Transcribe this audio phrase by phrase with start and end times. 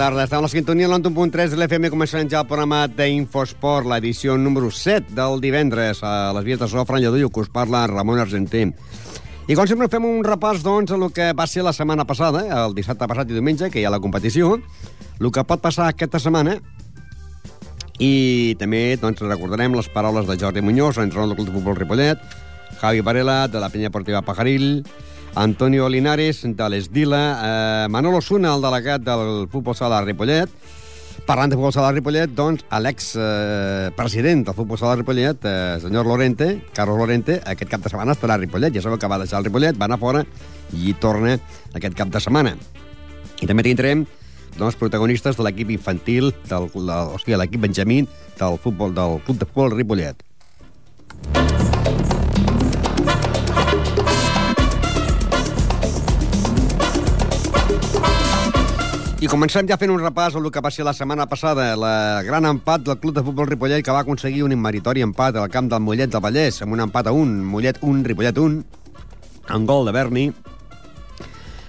[0.00, 0.24] tarda.
[0.24, 1.90] Estem a la sintonia de l'1.3 de l'FM.
[1.92, 6.00] Començarem ja el programa d'Infosport, l'edició número 7 del divendres.
[6.00, 8.62] A les vies de so, Fran Lladullo, que us parla Ramon Argentí.
[9.44, 12.72] I com sempre fem un repàs doncs, el que va ser la setmana passada, el
[12.78, 14.54] dissabte passat i diumenge, que hi ha la competició,
[15.20, 16.56] el que pot passar aquesta setmana,
[18.00, 22.24] i també doncs, recordarem les paraules de Jordi Muñoz, entrenador del Club de Futbol Ripollet,
[22.80, 24.86] Javi Varela, de la Penya Deportiva Pajaril,
[25.34, 30.50] Antonio Linares, de l'Esdila, eh, Manolo Suna, el delegat del Futbol Sala Ripollet,
[31.26, 36.48] Parlant de futbol sala Ripollet, doncs, l'ex-president eh, del futbol sala Ripollet, eh, senyor Lorente,
[36.74, 38.74] Carlos Lorente, aquest cap de setmana estarà a Ripollet.
[38.74, 40.24] Ja sabeu que va deixar el Ripollet, va anar fora
[40.72, 41.36] i torna
[41.76, 42.56] aquest cap de setmana.
[43.40, 44.06] I també tindrem
[44.56, 48.02] doncs, protagonistes de l'equip infantil, del, de, o sigui, l'equip Benjamí
[48.40, 50.26] del futbol del Club de Futbol Ripollet.
[59.20, 62.46] I comencem ja fent un repàs al que va ser la setmana passada, la gran
[62.48, 65.82] empat del Club de Futbol Ripollet que va aconseguir un immeritori empat al camp del
[65.84, 68.62] Mollet del Vallès, amb un empat a un, Mollet 1, Ripollet 1,
[69.58, 70.24] en gol de Berni.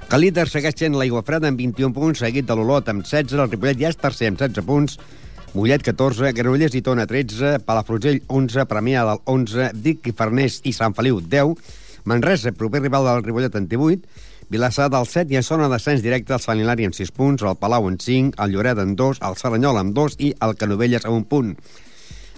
[0.08, 3.36] Que el líder segueix sent l'Aigua Freda amb 21 punts, seguit de l'Olot amb 16,
[3.36, 4.96] el Ripollet ja és tercer amb 16 punts,
[5.52, 10.72] Mollet 14, Granollers i Tona 13, Palafrugell 11, Premià del 11, Vic i Farners i
[10.72, 11.60] Sant Feliu 10,
[12.08, 16.36] Manresa, proper rival del Ripollet en 18, Vilassar del 7 i en zona d'ascens directe
[16.36, 19.78] el Hilari amb 6 punts, el Palau en 5, el Lloret en 2, el Saranyol
[19.80, 21.54] amb 2 i el Canovelles amb un punt.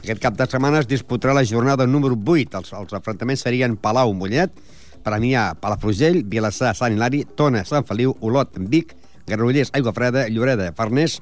[0.03, 2.59] Aquest cap de setmana es disputarà la jornada número 8.
[2.59, 4.53] Els, els enfrontaments serien Palau-Mollet,
[5.01, 8.93] Premià, Palafrugell, Vilassar, Sant Hilari, Tona, Sant Feliu, Olot, Vic,
[9.25, 11.17] Granollers, Aigua Freda, Lloreda, Farners,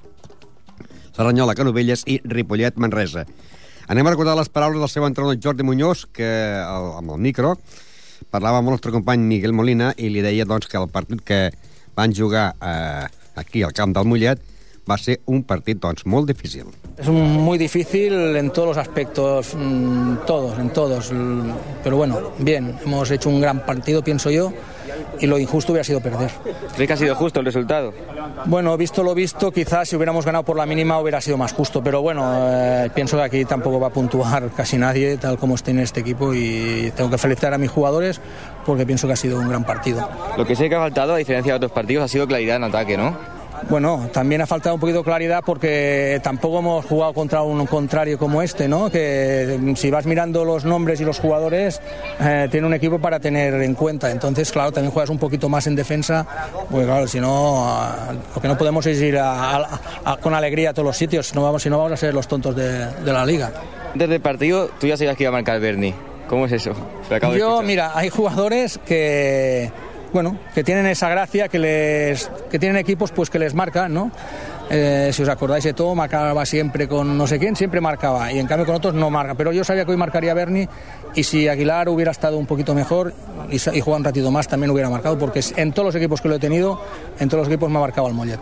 [1.16, 3.24] Serranyola, Canovelles i Ripollet, Manresa.
[3.88, 6.28] Anem a recordar les paraules del seu entrenador Jordi Muñoz, que
[6.60, 7.56] el, amb el micro,
[8.30, 11.42] parlava amb el nostre company Miguel Molina i li deia doncs, que el partit que
[11.98, 14.51] van jugar eh, aquí al camp del Mollet
[14.90, 16.66] va ser un partit doncs, molt difícil.
[16.98, 21.12] Es muy difícil en todos los aspectos, mmm, todos, en todos.
[21.84, 24.52] Pero bueno, bien, hemos hecho un gran partido, pienso yo,
[25.20, 26.32] y lo injusto hubiera sido perder.
[26.76, 27.94] ¿Crees que ha sido justo el resultado?
[28.46, 31.84] Bueno, visto lo visto, quizás si hubiéramos ganado por la mínima hubiera sido más justo,
[31.84, 35.72] pero bueno, eh, pienso que aquí tampoco va a puntuar casi nadie, tal como esté
[35.72, 38.20] en este equipo, y tengo que felicitar a mis jugadores
[38.66, 40.08] porque pienso que ha sido un gran partido.
[40.38, 42.64] Lo que sé que ha faltado, a diferencia de otros partidos, ha sido claridad en
[42.66, 43.16] ataque, ¿no?
[43.70, 48.18] Bueno, también ha faltado un poquito de claridad porque tampoco hemos jugado contra un contrario
[48.18, 48.90] como este, ¿no?
[48.90, 51.80] Que si vas mirando los nombres y los jugadores,
[52.20, 54.12] eh, tiene un equipo para tener en cuenta.
[54.12, 56.26] Entonces, claro, también juegas un poquito más en defensa,
[56.70, 57.80] porque claro, si no,
[58.36, 61.28] lo que no podemos es ir a, a, a, con alegría a todos los sitios,
[61.28, 63.52] si no vamos, si no vamos a ser los tontos de, de la liga.
[63.94, 65.94] Desde el partido, tú ya sabías que iba a marcar Berni.
[66.28, 66.72] ¿Cómo es eso?
[67.38, 69.70] Yo, mira, hay jugadores que
[70.14, 74.12] bueno, que tienen esa gracia, que, les, que tienen equipos pues que les marcan, ¿no?
[74.70, 78.40] Eh, si os acordáis de todo, marcaba siempre con no sé quién, siempre marcaba, y
[78.40, 79.36] en cambio con otros no marca.
[79.36, 80.68] Pero yo sabía que hoy marcaría Berni,
[81.14, 83.14] y si Aguilar hubiera estado un poquito mejor
[83.50, 86.30] y, y jugado un ratito más, también hubiera marcado, porque en todos los equipos que
[86.30, 86.82] lo he tenido,
[87.20, 88.40] en todos los equipos me ha marcado el Mollet.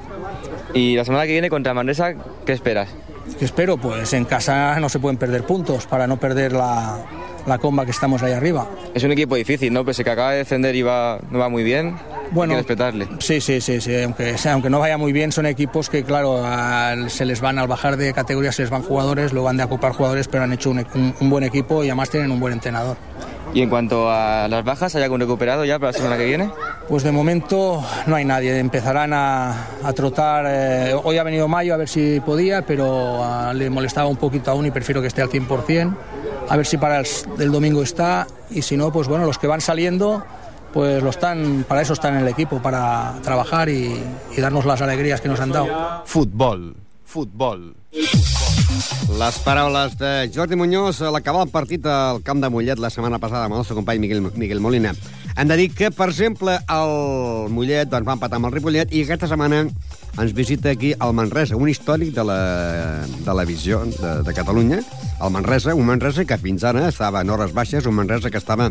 [0.73, 2.13] Y la semana que viene contra Manresa,
[2.45, 2.89] ¿qué esperas?
[3.37, 3.77] ¿Qué espero?
[3.77, 6.97] Pues en casa no se pueden perder puntos para no perder la,
[7.45, 8.67] la comba que estamos ahí arriba.
[8.93, 9.85] Es un equipo difícil, ¿no?
[9.85, 11.95] Pese que acaba de descender y va, no va muy bien.
[12.31, 13.07] Bueno, hay que respetarle.
[13.19, 14.01] Sí, sí, sí, sí.
[14.03, 17.67] Aunque, aunque no vaya muy bien, son equipos que, claro, al, se les van al
[17.67, 20.69] bajar de categoría, se les van jugadores, luego van de ocupar jugadores, pero han hecho
[20.69, 22.97] un, un, un buen equipo y además tienen un buen entrenador.
[23.51, 26.51] Y en cuanto a las bajas, ¿hay algún recuperado ya para la semana que viene?
[26.87, 28.59] Pues de momento no hay nadie.
[28.59, 30.45] Empezarán a, a trotar.
[30.47, 34.51] Eh, hoy ha venido Mayo a ver si podía, pero uh, le molestaba un poquito
[34.51, 35.95] aún y prefiero que esté al 100%.
[36.49, 37.07] A ver si para el,
[37.39, 38.27] el domingo está.
[38.49, 40.23] Y si no, pues bueno, los que van saliendo
[40.73, 44.01] pues lo están, para eso están en el equipo, para trabajar y,
[44.35, 46.03] y darnos las alegrías que nos han dado.
[46.05, 46.75] Futbol,
[47.05, 47.75] futbol.
[49.17, 53.17] Les paraules de Jordi Muñoz a l'acabar el partit al camp de Mollet la setmana
[53.17, 54.93] passada amb el nostre company Miguel, Miguel Molina.
[55.39, 56.89] Hem de dir que, per exemple, el
[57.55, 59.61] Mollet doncs, va empatar amb el Ripollet i aquesta setmana
[60.19, 62.39] ens visita aquí el Manresa, un històric de la,
[63.23, 67.31] de la visió de, de Catalunya, el Manresa, un Manresa que fins ara estava en
[67.31, 68.67] hores baixes, un Manresa que estava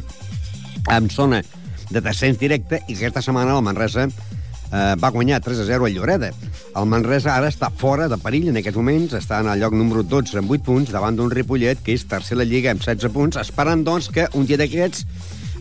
[0.93, 1.41] en zona
[1.88, 5.93] de descens directe i aquesta setmana el Manresa eh, va guanyar 3 a 0 a
[5.94, 6.35] Lloreda.
[6.76, 10.05] El Manresa ara està fora de perill en aquests moments, està en el lloc número
[10.05, 13.41] 12 amb 8 punts davant d'un Ripollet que és tercer la Lliga amb 16 punts,
[13.41, 15.09] esperant doncs que un dia d'aquests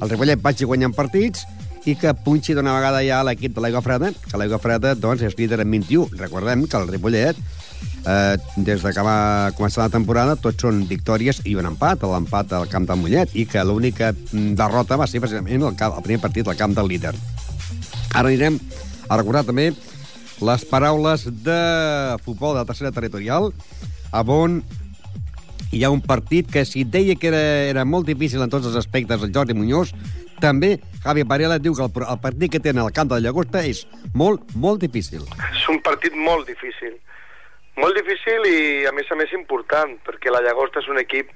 [0.02, 1.46] el Ripollet vagi guanyant partits
[1.88, 5.38] i que punxi d'una vegada ja l'equip de l'Aigua Freda, que l'Aigua Freda doncs, és
[5.40, 6.18] líder amb 21.
[6.20, 7.40] Recordem que el Ripollet
[8.08, 12.54] eh, des de que va començar la temporada tots són victòries i un empat, l'empat
[12.58, 16.48] al camp del Mollet, i que l'única derrota va ser precisament el, el primer partit
[16.48, 17.14] al camp del líder.
[18.14, 18.60] Ara anirem
[19.08, 19.72] a recordar també
[20.38, 21.62] les paraules de
[22.26, 23.52] futbol de la tercera territorial,
[24.12, 24.62] on
[25.72, 27.42] hi ha un partit que si deia que era,
[27.72, 29.92] era molt difícil en tots els aspectes el Jordi Muñoz,
[30.42, 33.64] també Javi Varela diu que el, el partit que tenen al camp de la Llagosta
[33.66, 33.84] és
[34.14, 35.26] molt, molt difícil.
[35.52, 36.98] És un partit molt difícil.
[37.78, 38.60] Molt difícil i,
[38.90, 41.34] a més a més, important, perquè la Llagosta és un equip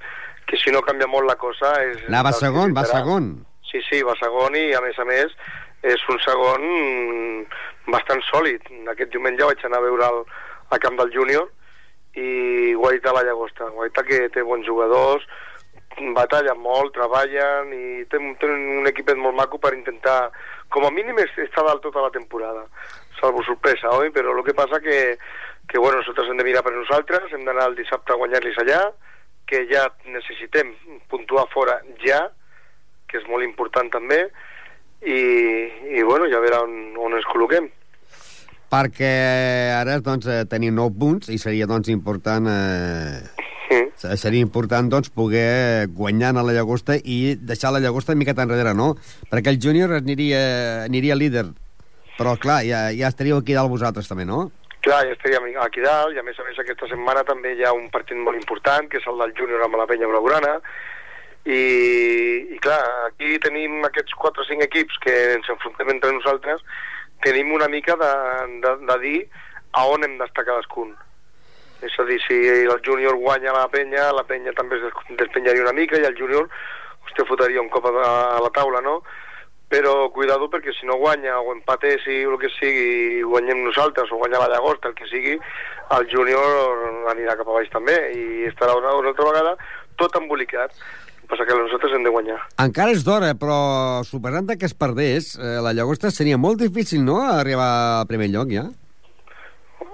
[0.50, 1.74] que si no canvia molt la cosa...
[1.86, 3.34] És Anava segon, va segon.
[3.70, 5.34] Sí, sí, va segon i, a més a més,
[5.86, 6.66] és un segon
[7.94, 8.66] bastant sòlid.
[8.92, 10.22] Aquest diumenge vaig anar a veure el,
[10.74, 11.50] al camp del júnior
[12.16, 13.70] i Guaita la Llagosta.
[13.72, 15.24] Guaita que té bons jugadors,
[16.16, 18.36] batallen molt, treballen i tenen,
[18.82, 20.32] un equipet molt maco per intentar,
[20.72, 22.66] com a mínim, estar dalt tota la temporada.
[23.20, 24.12] Salvo sorpresa, oi?
[24.12, 25.18] Però el que passa que,
[25.68, 28.86] que bueno, nosaltres hem de mirar per nosaltres, hem d'anar el dissabte a guanyar-los allà,
[29.48, 30.72] que ja necessitem
[31.12, 32.24] puntuar fora ja,
[33.08, 34.24] que és molt important també,
[35.02, 35.20] i,
[35.98, 37.68] i bueno, ja veurà on, on ens col·loquem
[38.72, 39.12] perquè
[39.76, 43.20] ara doncs, eh, tenim 9 punts i seria doncs, important eh,
[43.68, 43.82] sí.
[44.16, 48.74] seria important doncs, poder guanyar a la Llagosta i deixar la Llagosta una miqueta enrere,
[48.74, 48.94] no?
[49.32, 50.42] Perquè el júnior aniria,
[50.86, 51.50] aniria líder,
[52.18, 54.48] però clar, ja, ja estaríeu aquí dalt vosaltres també, no?
[54.82, 57.76] Clar, ja estaríem aquí dalt, i a més a més aquesta setmana també hi ha
[57.76, 60.56] un partit molt important, que és el del júnior amb la penya blaugrana,
[61.42, 61.62] i,
[62.54, 66.62] i clar, aquí tenim aquests 4 o 5 equips que ens enfrontem entre nosaltres,
[67.22, 68.12] tenim una mica de,
[68.64, 69.18] de, de dir
[69.78, 70.94] a on hem d'estar cadascun.
[71.82, 75.74] És a dir, si el júnior guanya la penya, la penya també es despenyaria una
[75.78, 76.50] mica i el júnior
[77.08, 79.02] hòstia, fotria un cop a, la taula, no?
[79.72, 84.20] Però cuidado perquè si no guanya o empates i el que sigui, guanyem nosaltres o
[84.20, 85.38] guanya la llagosta, el que sigui,
[85.96, 89.56] el júnior anirà cap a baix també i estarà una, una altra vegada
[90.00, 90.76] tot embolicat
[91.32, 92.38] passa que nosaltres hem de guanyar.
[92.62, 97.22] Encara és d'hora, però superant que es perdés, eh, la Llagosta seria molt difícil, no?,
[97.24, 98.66] arribar al primer lloc, ja?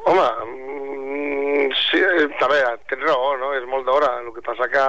[0.08, 4.10] Home, mm, sí, eh, a veure, tens raó, no?, és molt d'hora.
[4.24, 4.86] El que passa que,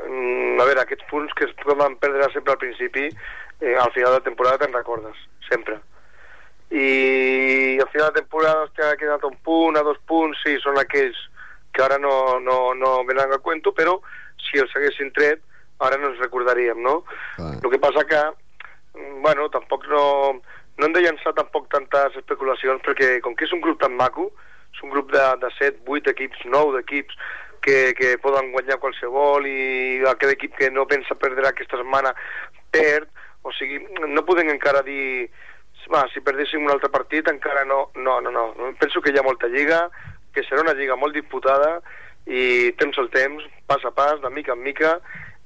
[0.00, 3.10] mm, a veure, aquests punts que es poden perdre sempre al principi,
[3.60, 5.16] eh, al final de temporada te'n recordes,
[5.48, 5.80] sempre.
[6.70, 10.78] I al final de temporada hòstia, ha quedat un punt, a dos punts, sí, són
[10.78, 11.18] aquells
[11.72, 13.98] que ara no, no, no venen a cuento, però
[14.38, 15.42] si els haguessin tret,
[15.86, 17.00] ara no ens recordaríem, no?
[17.36, 17.56] Clar.
[17.62, 18.22] El que passa que,
[18.94, 20.04] mm, bueno, tampoc no,
[20.78, 24.30] no hem de llançar tampoc tantes especulacions, perquè com que és un grup tan maco,
[24.74, 27.16] és un grup de, de 7, 8 equips, 9 equips,
[27.60, 32.14] que, que poden guanyar qualsevol i aquest equip que no pensa perdre aquesta setmana
[32.72, 33.10] perd,
[33.44, 35.28] o sigui, no podem encara dir
[35.92, 39.26] va, si perdéssim un altre partit encara no, no, no, no, penso que hi ha
[39.26, 39.88] molta lliga,
[40.34, 41.78] que serà una lliga molt disputada
[42.26, 44.98] i temps al temps, pas a pas, de mica en mica,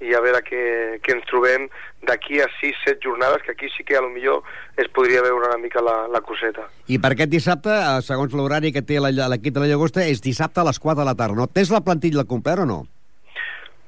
[0.03, 0.63] i a veure què,
[1.05, 1.69] què ens trobem
[2.09, 4.43] d'aquí a 6-7 jornades, que aquí sí que a lo millor
[4.77, 6.67] es podria veure una mica la, la coseta.
[6.91, 10.61] I per aquest dissabte, eh, segons l'horari que té l'equip de la Llagosta, és dissabte
[10.61, 11.49] a les 4 de la tarda, no?
[11.49, 12.81] Tens la plantilla completa o no?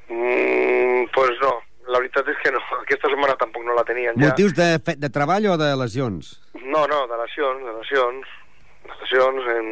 [0.08, 1.52] Mm, pues no,
[1.90, 2.62] la veritat és que no.
[2.84, 4.30] Aquesta setmana tampoc no la tenien ja.
[4.30, 6.36] Motius de, de treball o de lesions?
[6.62, 8.34] No, no, de lesions, de lesions.
[8.86, 9.70] De lesions, en,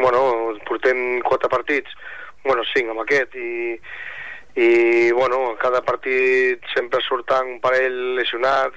[0.00, 0.20] bueno,
[0.64, 1.92] portem quatre partits,
[2.46, 3.76] bueno, cinc amb aquest, i
[4.56, 8.74] i bueno, cada partit sempre surten un parell lesionat,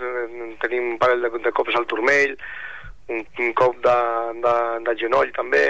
[0.61, 2.35] tenim un parell de, de cops al turmell,
[3.09, 3.97] un, un cop de,
[4.43, 4.55] de,
[4.87, 5.65] de genoll també,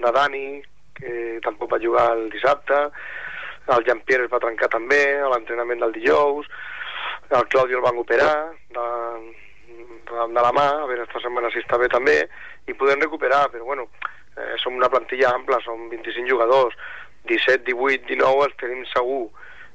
[0.00, 0.46] de Dani,
[1.00, 2.84] que tampoc va jugar el dissabte,
[3.70, 6.48] el Jean-Pierre es va trencar també a l'entrenament del dijous,
[7.30, 8.32] el Claudio el van operar
[8.74, 8.86] de,
[10.10, 12.16] de, de la mà, a veure esta setmana si està bé també,
[12.66, 13.86] i podem recuperar, però bueno,
[14.36, 16.74] eh, som una plantilla ampla, som 25 jugadors,
[17.28, 19.28] 17, 18, 19 els tenim segur.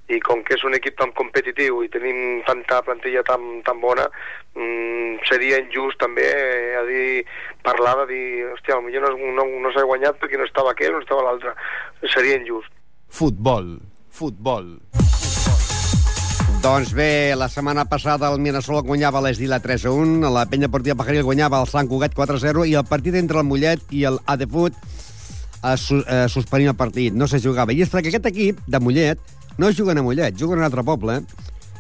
[0.06, 4.06] I com que és un equip tan competitiu i tenim tanta plantilla tan, tan bona
[4.54, 7.24] mmm, seria injust també eh, a dir,
[7.66, 11.02] parlar de dir hòstia, potser no, no, no s'ha guanyat perquè no estava aquell, no
[11.02, 11.56] estava l'altre.
[12.14, 12.70] Seria injust.
[13.10, 13.80] Futbol,
[14.14, 14.76] futbol.
[16.66, 21.60] Doncs bé, la setmana passada el Mirasol guanyava l'Esdila 3-1, la Penya Portiva Pajaril guanyava
[21.62, 24.74] el Sant Cugat 4-0 i el partit entre el Mollet i el Adefut
[25.64, 27.74] es, su suspenia el partit, no se jugava.
[27.74, 29.20] I és perquè aquest equip de Mollet
[29.58, 31.22] no juguen a Mollet, juguen a un altre poble,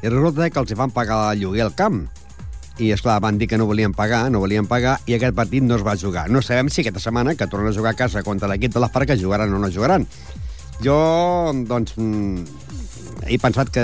[0.01, 2.05] i resulta que els van pagar el lloguer al camp.
[2.75, 5.63] I, és clar van dir que no volien pagar, no volien pagar, i aquest partit
[5.63, 6.27] no es va jugar.
[6.29, 8.91] No sabem si aquesta setmana, que tornen a jugar a casa contra l'equip de les
[8.91, 10.07] Parques, jugaran o no jugaran.
[10.83, 12.43] Jo, doncs, mm,
[13.31, 13.83] he pensat que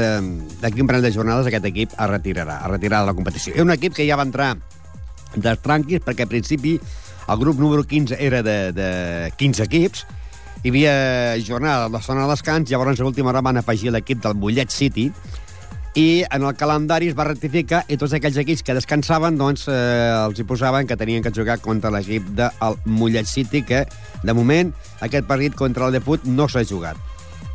[0.61, 3.55] d'aquí un parell de jornades aquest equip es retirarà, es retirarà de la competició.
[3.55, 4.57] És un equip que ja va entrar
[5.35, 6.75] de tranquis, perquè al principi
[7.27, 10.05] el grup número 15 era de, de 15 equips,
[10.63, 10.95] hi havia
[11.45, 14.69] jornada de la zona de descans, llavors a l'última hora van afegir l'equip del Mollet
[14.69, 15.11] City,
[15.95, 19.73] i en el calendari es va rectificar i tots aquells equips que descansaven doncs, eh,
[20.13, 23.83] els hi posaven que tenien que jugar contra l'equip del Mollet City, que
[24.23, 26.95] de moment aquest partit contra el Deput no s'ha jugat.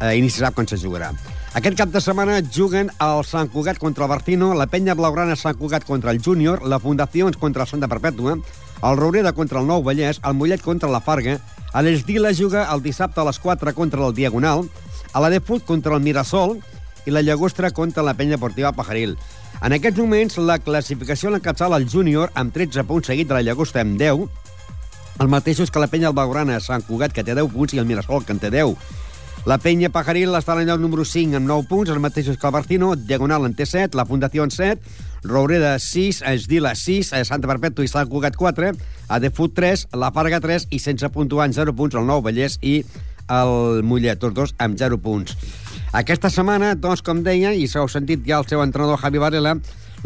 [0.00, 1.14] Eh, I ni se sap quan se jugarà.
[1.56, 5.56] Aquest cap de setmana juguen el Sant Cugat contra el Barcino, la Penya Blaugrana Sant
[5.56, 8.37] Cugat contra el Júnior, la Fundacions contra el Santa Perpètua,
[8.83, 11.38] el Roureda contra el Nou Vallès, el Mollet contra la Farga,
[11.73, 14.66] a l'Esdila juga el dissabte a les 4 contra el Diagonal,
[15.12, 16.59] a la Deput contra el Mirasol
[17.06, 19.16] i la Llagostra contra la Penya Deportiva Pajaril.
[19.64, 23.85] En aquests moments, la classificació l'encapçala el Júnior amb 13 punts seguit de la Llagostra
[23.87, 24.26] amb 10,
[25.16, 27.87] el mateix és que la penya Albagrana, Sant Cugat, que té 10 punts, i el
[27.88, 28.76] Mirasol, que en té 10.
[29.49, 32.37] La penya Pajaril està en el lloc número 5 amb 9 punts, el mateix és
[32.37, 34.76] que el Barcino, Diagonal en té 7, la Fundació en 7,
[35.28, 38.73] Roureda 6, Esdila 6, eh, Santa Perpètua i Sant Cugat 4,
[39.09, 42.80] Adefut 3, la Farga 3 i sense puntuar en 0 punts el Nou Vallès i
[43.28, 45.35] el Mollet, tots dos amb 0 punts.
[45.97, 49.56] Aquesta setmana, doncs, com deia, i s'heu sentit ja el seu entrenador Javi Varela,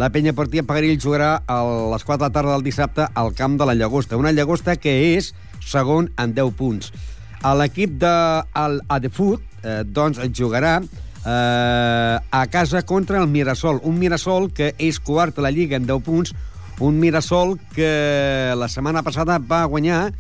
[0.01, 1.61] la penya Portia Pagarill jugarà a
[1.93, 4.17] les 4 de la tarda del dissabte al camp de la Llagosta.
[4.17, 6.93] Una Llagosta que és segon en 10 punts.
[7.43, 8.15] A l'equip de
[8.55, 10.79] l'Adefut, eh, doncs, jugarà
[11.25, 13.81] eh, a casa contra el Mirasol.
[13.85, 16.35] Un Mirasol que és quart a la Lliga en 10 punts,
[16.81, 20.11] un Mirasol que la setmana passada va guanyar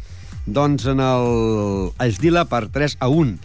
[0.47, 3.37] doncs, en el Esdila per 3 a 1.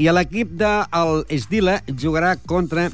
[0.00, 2.88] I l'equip de l'Esdila jugarà contra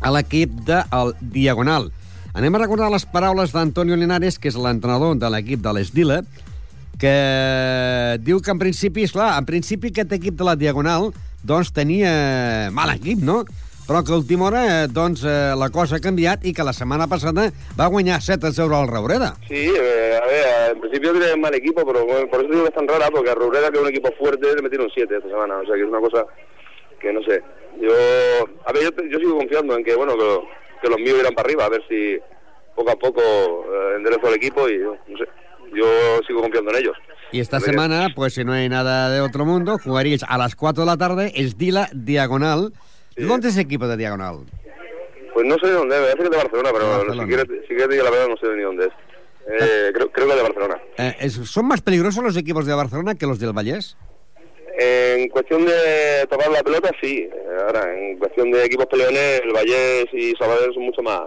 [0.00, 1.90] l'equip del Diagonal.
[2.32, 6.20] Anem a recordar les paraules d'Antonio Linares, que és l'entrenador de l'equip de l'Esdila,
[6.98, 11.10] que diu que en principi, esclar, en principi aquest equip de la Diagonal
[11.46, 13.44] doncs tenia mal equip, no?
[13.90, 16.70] Però que a última hora eh, doncs, eh, la cosa ha canviat i que la
[16.70, 19.32] setmana passada va guanyar 7 a 0 al Raureda.
[19.48, 22.70] Sí, eh, a ver, en principio tiene mal equipo, pero bueno, por eso digo que
[22.70, 25.58] tan rara, porque a Roureda, que es un equipo fuerte, le metieron 7 esta semana.
[25.58, 26.24] O sea, que es una cosa
[27.00, 27.42] que no sé.
[27.80, 27.90] Yo,
[28.64, 30.38] a ver, yo, yo sigo confiando en que, bueno, que,
[30.82, 32.16] que los míos irán para arriba, a ver si
[32.76, 35.26] poco a poco eh, enderezo el equipo y, no sé,
[35.74, 36.96] yo sigo confiando en ellos.
[37.32, 40.82] Y esta semana, pues si no hay nada de otro mundo, jugaríais a las 4
[40.82, 42.72] de la tarde, Esdila Diagonal.
[43.16, 43.22] Sí.
[43.24, 44.38] ¿Dónde es ese equipo de Diagonal?
[45.32, 47.22] Pues no sé de dónde, me parece que es de Barcelona, pero Barcelona.
[47.22, 48.92] si quieres, si quieres la verdad no sé ni dónde es.
[49.48, 50.80] Eh, creo, creo que es de Barcelona.
[50.98, 53.96] Eh, es- ¿Son más peligrosos los equipos de Barcelona que los del Vallés?
[54.78, 57.28] En cuestión de tocar la pelota, sí.
[57.66, 61.22] Ahora, en cuestión de equipos peleones, el Vallés y Sabadell son mucho más,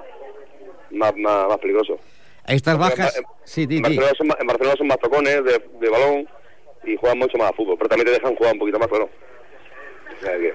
[0.91, 1.99] más, más, más peligrosos.
[2.47, 3.17] Estas bajas...
[3.17, 3.65] en- Sí.
[3.81, 6.27] Barcelona son, en Barcelona son más tocones de, de balón
[6.85, 9.09] y juegan mucho más a fútbol, pero también te dejan jugar un poquito más, claro.
[10.21, 10.47] O sea que,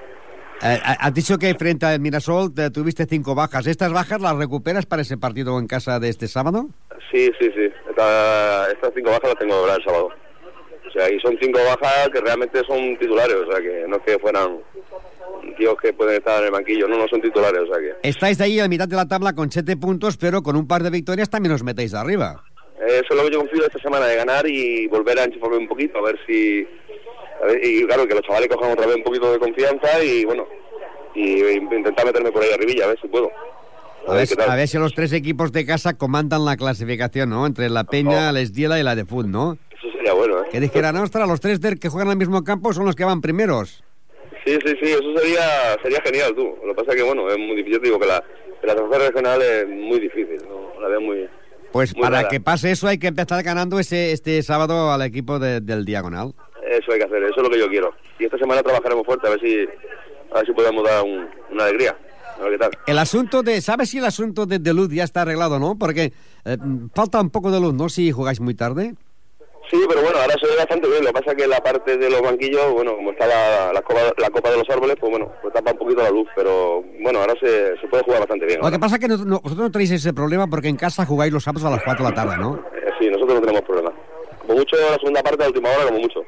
[0.63, 3.67] Eh, has dicho que frente al Mirasol te tuviste cinco bajas.
[3.67, 6.67] ¿Estas bajas las recuperas para ese partido en casa de este sábado?
[7.13, 7.71] sí, sí, sí.
[7.91, 10.09] Esta- estas cinco bajas las tengo que hablar el sábado.
[10.87, 14.03] O sea, y son cinco bajas que realmente son titulares, o sea, que no es
[14.03, 14.59] que fueran
[15.59, 18.09] tíos que pueden estar en el banquillo, no, no son titulares, o sea que...
[18.09, 20.91] Estáis ahí a mitad de la tabla con siete puntos, pero con un par de
[20.91, 22.43] victorias también os metéis arriba.
[22.81, 25.59] Eh, Eso es lo que yo confío esta semana, de ganar y volver a enchufarme
[25.59, 26.67] un poquito, a ver si...
[27.43, 30.25] a ver, y claro, que los chavales cojan otra vez un poquito de confianza y
[30.25, 30.47] bueno,
[31.15, 33.29] y intentar meterme por ahí arribilla, a ver si puedo.
[34.07, 34.51] A ver, qué tal.
[34.51, 37.45] a ver si los tres equipos de casa comandan la clasificación, ¿no?
[37.47, 38.33] Entre la Peña, No.
[38.33, 39.59] la Esdiela y la de Fut, ¿no?
[39.71, 40.49] Eso sería bueno, ¿eh?
[40.51, 43.21] Que dijeran, ostras, los tres del que juegan al mismo campo son los que van
[43.21, 43.85] primeros.
[44.49, 46.55] Sí, sí, sí, eso sería sería genial, tú.
[46.65, 47.73] Lo que pasa es que, bueno, es muy difícil.
[47.75, 48.25] Yo te digo que la,
[48.61, 50.81] que la regional es muy difícil, ¿no?
[50.81, 51.29] La veo muy...
[51.73, 52.29] Pues Muy para rara.
[52.31, 56.33] que pase eso hay que empezar ganando ese este sábado al equipo de- del Diagonal.
[56.67, 57.93] Eso hay que hacer, eso es lo que yo quiero.
[58.19, 59.69] Y esta semana trabajaremos fuerte, a ver si,
[60.33, 61.95] a ver si podemos dar un- una alegría.
[62.39, 62.71] A ver qué tal.
[62.87, 63.61] El asunto de...
[63.61, 65.77] ¿Sabes si el asunto de, de luz ya está arreglado, no?
[65.79, 66.13] Porque
[66.47, 66.57] eh,
[66.95, 67.91] falta un poco de luz, ¿no?
[67.91, 68.95] Si jugáis muy tarde.
[69.71, 71.01] Sí, pero bueno, ahora se ve bastante bien.
[71.03, 73.83] Lo que pasa es que la parte de los banquillos, bueno, como está la, la,
[73.83, 76.27] copa, la copa de los árboles, pues bueno, pues tapa un poquito la luz.
[76.35, 78.61] Pero bueno, ahora se, se puede jugar bastante bien.
[78.63, 81.05] Lo que pasa es que no- no- vosotros no tenéis ese problema porque en casa
[81.05, 82.57] jugáis los sábados a las 4 de la tarde, ¿no?
[82.75, 83.93] Eh, sí, nosotros no tenemos problema.
[84.41, 86.21] Como mucho la segunda parte, la última hora, como mucho.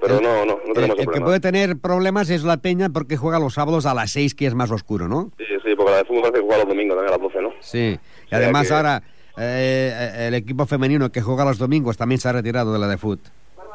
[0.00, 2.56] Pero El- no, no, no El, tenemos el ese que puede tener problemas es la
[2.56, 5.30] Peña porque juega los sábados a las 6, que es más oscuro, ¿no?
[5.38, 7.42] Sí, sí, porque la de fútbol parece que juega los domingos también a las 12,
[7.42, 7.50] ¿no?
[7.60, 7.98] Sí.
[8.26, 9.02] Y sea además que- ahora
[9.36, 12.98] eh, el equipo femenino que juega los domingos también se ha retirado de la de
[12.98, 13.20] fut.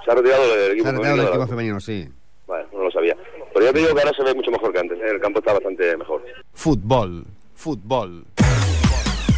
[0.06, 2.10] Se ha retirado el equipo Se ha retirado femenino equipo femenino, sí.
[2.48, 3.16] Vale, no lo sabía.
[3.54, 4.98] Pero ya te digo que ahora se ve mucho mejor que antes.
[5.00, 5.12] ¿eh?
[5.12, 6.24] El campo está bastante mejor.
[6.54, 7.26] Futbol.
[7.56, 8.26] Futbol.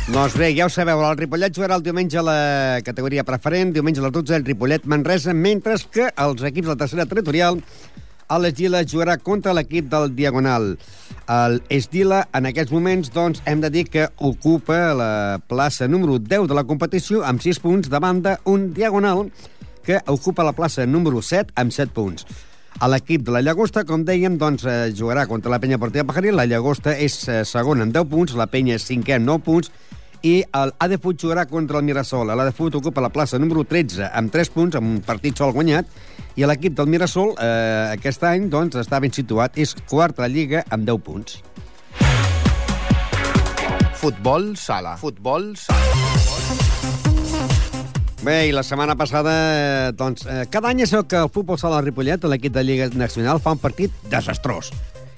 [0.09, 2.39] Doncs bé, ja ho sabeu, el Ripollet jugarà el diumenge a la
[2.81, 6.79] categoria preferent, diumenge a les 12 el Ripollet Manresa, mentre que els equips de la
[6.79, 7.59] tercera territorial
[8.29, 10.75] a l'Esdila jugarà contra l'equip del Diagonal.
[11.29, 16.47] El Esdila, en aquests moments, doncs, hem de dir que ocupa la plaça número 10
[16.49, 19.27] de la competició amb 6 punts davant d'un Diagonal
[19.85, 22.27] que ocupa la plaça número 7 amb 7 punts.
[22.79, 26.37] A l'equip de la Llagosta, com dèiem, doncs, eh, jugarà contra la penya Portilla Pajaril.
[26.37, 29.73] La Llagosta és eh, segona amb 10 punts, la penya és cinquè amb 9 punts,
[30.23, 32.31] i el Adefut jugarà contra el Mirasol.
[32.35, 35.87] L'Adefut ocupa la plaça número 13 amb 3 punts, amb un partit sol guanyat,
[36.35, 40.31] i l'equip del Mirasol eh, aquest any doncs, està ben situat, és quart a la
[40.31, 41.39] Lliga amb 10 punts.
[43.99, 44.95] Futbol sala.
[44.99, 46.59] Futbol sala.
[48.19, 51.59] Bé, i la setmana passada, eh, doncs, eh, cada any es veu que el futbol
[51.59, 54.73] sala Ripollet, l'equip de Lliga Nacional, fa un partit desastrós.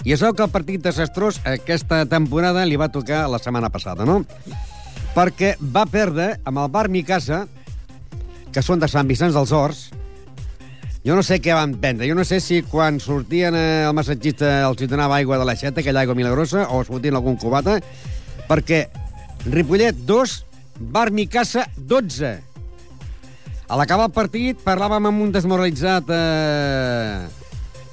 [0.06, 4.06] I es veu que el partit desastrós aquesta temporada li va tocar la setmana passada,
[4.06, 4.22] no?
[5.12, 7.42] Perquè va perdre amb el Bar Micasa,
[8.52, 9.90] que són de Sant Vicenç dels Horts,
[11.02, 12.06] jo no sé què van prendre.
[12.06, 15.82] Jo no sé si quan sortien eh, el massatgista els hi donava aigua de l'aixeta,
[15.82, 17.80] aquella aigua milagrosa, o es fotien algun cubata,
[18.46, 18.86] perquè
[19.50, 20.36] Ripollet 2,
[20.94, 22.32] Bar Micasa 12.
[23.66, 27.26] A l'acabar el partit parlàvem amb un desmoralitzat eh,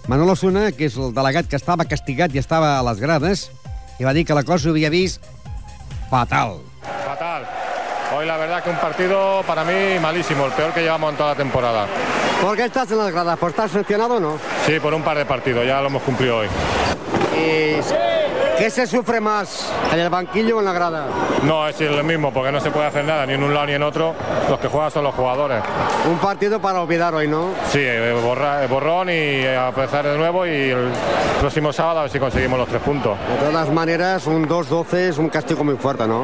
[0.08, 3.48] Manolo Suna, que és el delegat que estava castigat i estava a les grades,
[3.98, 5.26] i va dir que la cosa ho havia vist
[6.14, 6.60] fatal.
[6.82, 7.48] Fatal.
[8.16, 11.30] Hoy la verdad que un partido para mí malísimo, el peor que llevamos en toda
[11.30, 11.86] la temporada.
[12.42, 13.38] ¿Por qué estás en las gradas?
[13.38, 14.40] ¿Por estar sancionado o no?
[14.66, 16.48] Sí, por un par de partidos, ya lo hemos cumplido hoy.
[17.38, 17.82] ¿Y
[18.60, 21.06] qué se sufre más, en el banquillo o en la grada?
[21.44, 23.74] No, es lo mismo, porque no se puede hacer nada, ni en un lado ni
[23.74, 24.14] en otro.
[24.50, 25.64] Los que juegan son los jugadores.
[26.10, 27.50] Un partido para olvidar hoy, ¿no?
[27.72, 30.90] Sí, eh, borra- eh, borrón y eh, a empezar de nuevo y el
[31.40, 33.18] próximo sábado a ver si conseguimos los tres puntos.
[33.42, 36.22] De todas maneras, un 2-12 es un castigo muy fuerte, ¿no?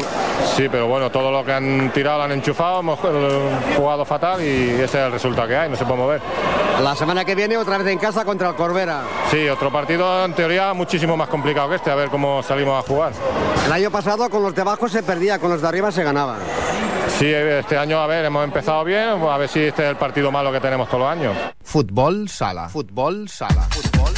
[0.55, 4.41] Sí, pero bueno, todo lo que han tirado lo han enchufado, hemos eh, jugado fatal
[4.41, 6.21] y ese es el resultado que hay, no se puede mover.
[6.81, 9.03] La semana que viene otra vez en casa contra el Corbera.
[9.31, 12.87] Sí, otro partido en teoría muchísimo más complicado que este, a ver cómo salimos a
[12.87, 13.13] jugar.
[13.65, 16.37] El año pasado con los de abajo se perdía, con los de arriba se ganaba.
[17.17, 20.31] Sí, este año, a ver, hemos empezado bien, a ver si este es el partido
[20.31, 21.35] malo que tenemos todos los años.
[21.63, 22.67] Futbol sala.
[22.67, 23.67] Futbol sala.
[23.71, 24.13] Futbol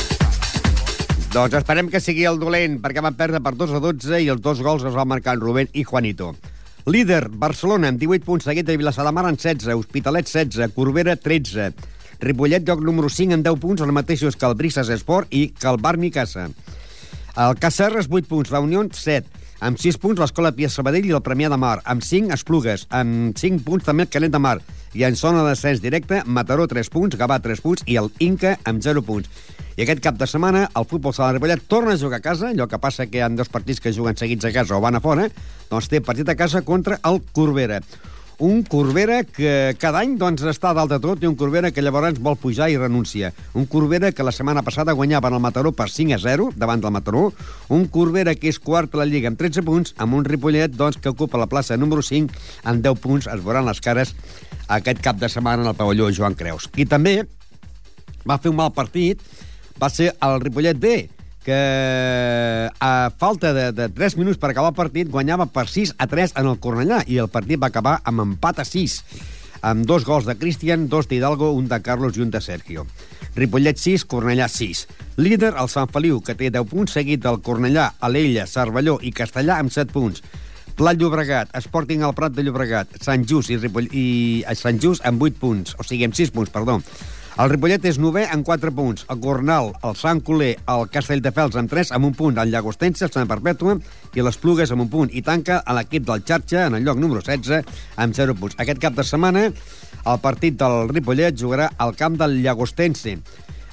[1.34, 4.42] Doncs esperem que sigui el dolent, perquè van perdre per 2 a 12 i els
[4.42, 6.32] dos gols els van marcar en Rubén i Juanito.
[6.88, 11.18] Líder, Barcelona, amb 18 punts, seguit de Vilassar de Mar amb 16, Hospitalet 16, Corbera
[11.20, 11.74] 13,
[12.20, 15.68] Ripollet, lloc número 5, amb 10 punts, els mateixos que el Brises Esport i que
[15.70, 16.48] el Barmi Casa.
[17.38, 19.46] El Cacerres, 8 punts, la Unió, 7.
[19.62, 21.78] Amb 6 punts, l'Escola Pia Sabadell i el Premià de Mar.
[21.86, 22.88] Amb 5, Esplugues.
[22.90, 24.58] Amb 5 punts, també el Canet de Mar.
[24.98, 28.58] I en zona de descens directe, Mataró, 3 punts, Gavà, 3 punts i el Inca,
[28.66, 29.30] amb 0 punts.
[29.78, 32.66] I aquest cap de setmana, el futbol sala Ripollet torna a jugar a casa, allò
[32.66, 35.02] que passa que hi ha dos partits que juguen seguits a casa o van a
[35.04, 35.28] fora,
[35.70, 37.84] doncs té partit a casa contra el Corbera.
[38.40, 42.20] Un Corbera que cada any doncs, està dalt de tot i un Corbera que llavors
[42.22, 43.32] vol pujar i renuncia.
[43.58, 46.94] Un Corbera que la setmana passada guanyava el Mataró per 5 a 0 davant del
[46.94, 47.32] Mataró.
[47.74, 51.02] Un Corbera que és quart a la Lliga amb 13 punts, amb un Ripollet doncs,
[51.02, 52.30] que ocupa la plaça número 5
[52.70, 53.26] amb 10 punts.
[53.26, 54.14] Es veuran les cares
[54.68, 56.70] aquest cap de setmana en el pavelló Joan Creus.
[56.78, 57.24] I també
[58.22, 59.18] va fer un mal partit,
[59.82, 61.08] va ser el Ripollet B,
[61.48, 66.08] que a falta de, de 3 minuts per acabar el partit guanyava per 6 a
[66.12, 68.98] 3 en el Cornellà i el partit va acabar amb empat a 6
[69.64, 72.84] amb dos gols de Cristian, dos d'Hidalgo, un de Carlos i un de Sergio.
[73.36, 74.84] Ripollet 6, Cornellà 6.
[75.24, 79.58] Líder, el Sant Feliu, que té 10 punts, seguit del Cornellà, Alella, Cervelló i Castellà
[79.64, 80.24] amb 7 punts.
[80.78, 83.88] Plat Llobregat, Sporting al Prat de Llobregat, Sant Just i, Ripoll...
[83.96, 84.08] i
[84.46, 86.82] a Sant Just amb 8 punts, o sigui, amb 6 punts, perdó.
[87.38, 89.04] El Ripollet és novè amb 4 punts.
[89.14, 92.40] El Gornal, el Sant Coler, el Castelldefels amb 3, amb un punt.
[92.42, 93.76] El Llagostense, el Sant Perpètua
[94.18, 95.12] i les Plugues amb un punt.
[95.14, 97.62] I tanca l'equip del Xarxa, en el lloc número 16,
[98.02, 98.58] amb 0 punts.
[98.58, 103.14] Aquest cap de setmana, el partit del Ripollet jugarà al camp del Llagostense.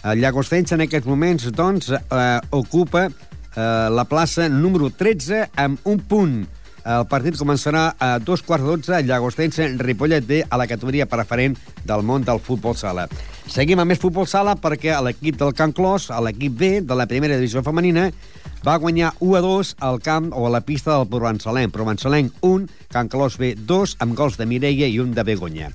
[0.05, 6.05] El Llagostense en aquests moments, doncs, eh, ocupa eh, la plaça número 13 amb un
[6.05, 6.37] punt.
[6.85, 11.57] El partit començarà a dos quarts de dotze, Llagostense, Ripollet B, a la categoria preferent
[11.89, 13.07] del món del futbol sala.
[13.49, 17.41] Seguim amb més futbol sala perquè l'equip del Can Clos, l'equip B de la primera
[17.41, 18.11] divisió femenina,
[18.65, 21.73] va guanyar 1 a 2 al camp o a la pista del Provençalenc.
[21.73, 25.73] Provençalenc 1, Can Clos B 2, amb gols de Mireia i un de Begoña.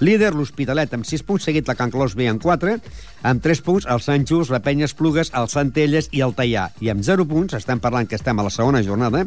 [0.00, 2.78] Líder, l'Hospitalet, amb 6 punts, seguit la Can Clos B amb 4,
[3.28, 6.70] amb 3 punts el Sant Just, la Penya Esplugues, el Centelles i el Tallà.
[6.84, 9.24] I amb 0 punts, estem parlant que estem a la segona jornada,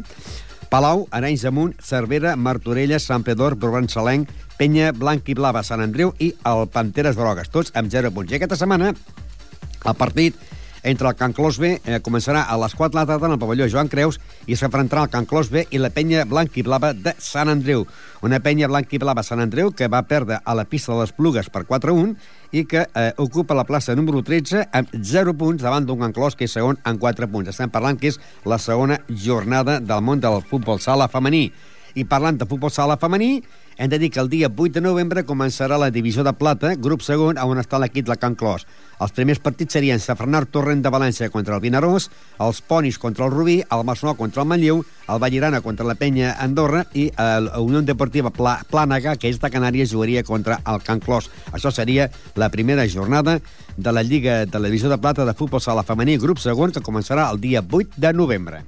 [0.70, 6.14] Palau, Arenys de Munt, Cervera, Martorelles, Sant Pedor, Provençalenc, Penya, Blanc i Blava, Sant Andreu
[6.22, 8.30] i el Panteres Grogues, tots amb 0 punts.
[8.30, 10.38] I aquesta setmana el partit
[10.82, 13.40] entre el Can Clos B eh, començarà a les 4 de la tarda en el
[13.40, 16.92] pavelló Joan Creus i s'enfrontarà el Can Clos B i la penya blanc i blava
[16.94, 17.86] de Sant Andreu.
[18.22, 21.12] Una penya blanc i blava Sant Andreu que va perdre a la pista de les
[21.12, 22.14] Plugues per 4-1
[22.52, 26.36] i que eh, ocupa la plaça número 13 amb 0 punts davant d'un Can Clos
[26.36, 27.50] que és segon amb 4 punts.
[27.52, 31.48] Estem parlant que és la segona jornada del món del futbol sala femení.
[31.94, 33.40] I parlant de futbol sala femení,
[33.80, 37.00] hem de dir que el dia 8 de novembre començarà la divisió de plata, grup
[37.00, 38.66] segon, on està l'equip de Can Clos.
[39.00, 42.10] Els primers partits serien Safranar Torrent de València contra el Vinaròs,
[42.44, 46.34] els Ponis contra el Rubí, el Masnou contra el Manlleu, el Vallirana contra la Penya
[46.44, 51.00] Andorra i la Unió Deportiva Pla Plànega, que és de Canàries, jugaria contra el Can
[51.00, 51.30] Clos.
[51.48, 53.38] Això seria la primera jornada
[53.78, 56.84] de la Lliga de la Divisió de Plata de Futbol Sala Femení, grup segon, que
[56.84, 58.60] començarà el dia 8 de novembre.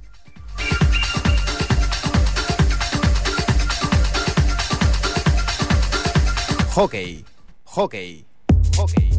[6.75, 7.23] Hockey.
[7.65, 8.25] Hockey.
[8.75, 9.09] Hockey.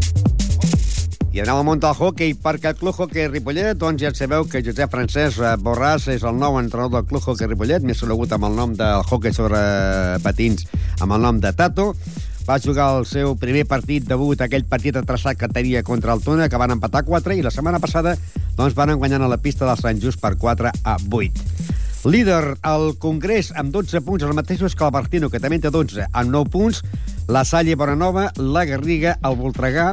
[1.30, 4.58] I anem al món del hockey, perquè el Club Hockey Ripollet, doncs ja sabeu que
[4.66, 8.48] Josep Francesc eh, Borràs és el nou entrenador del Club Hockey Ripollet, més conegut amb
[8.48, 9.60] el nom del hockey sobre
[10.26, 10.66] patins,
[10.98, 11.92] amb el nom de Tato.
[12.42, 16.50] Va jugar el seu primer partit debut, aquell partit atrasat que tenia contra el Tona,
[16.50, 18.16] que van empatar 4, i la setmana passada
[18.58, 21.30] doncs, van guanyar a la pista del Sant Just per 4 a 8.
[22.10, 26.10] Líder al Congrés amb 12 punts, els mateixos que el Bartino, que també té 12,
[26.10, 26.82] amb 9 punts,
[27.28, 29.92] la Salle Bonanova, la Garriga, el Voltregà,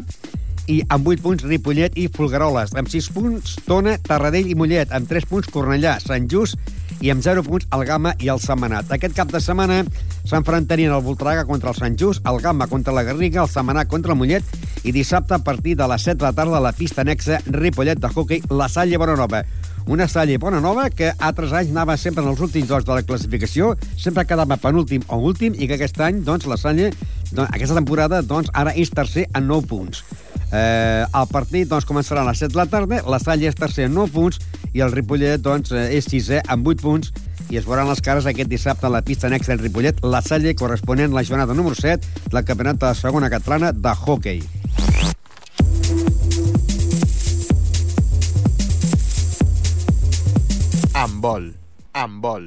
[0.72, 2.76] i amb 8 punts Ripollet i Fulgaroles.
[2.78, 4.92] Amb 6 punts Tona, Tarradell i Mollet.
[4.96, 6.60] Amb 3 punts Cornellà, Sant Just
[7.02, 8.92] i amb 0 punts el Gama i el Setmanat.
[8.94, 9.82] Aquest cap de setmana
[10.30, 14.14] s'enfrontarien el Voltregà contra el Sant Just, el Gama contra la Garriga, el Setmanat contra
[14.14, 17.02] el Mollet i dissabte a partir de les 7 de la tarda a la pista
[17.02, 19.44] anexa Ripollet de hockey La Salle Bonanova.
[19.88, 23.74] Una Salle Bonanova que altres anys anava sempre en els últims dos de la classificació,
[23.98, 26.92] sempre quedava penúltim o últim, i que aquest any, doncs, la Salle,
[27.32, 30.04] doncs, aquesta temporada, doncs, ara és tercer en 9 punts.
[30.52, 33.90] Eh, el partit doncs, començarà a les 7 de la tarda, la Salle és tercer
[33.90, 34.40] amb 9 punts
[34.74, 37.12] i el Ripollet doncs, eh, és sisè amb 8 punts
[37.52, 40.56] i es veuran les cares aquest dissabte a la pista anexa del Ripollet, la Salle
[40.56, 44.61] corresponent a la jornada número 7 del campionat de la segona catalana de hockey.
[51.02, 51.48] Handbol.
[51.98, 52.44] Handbol.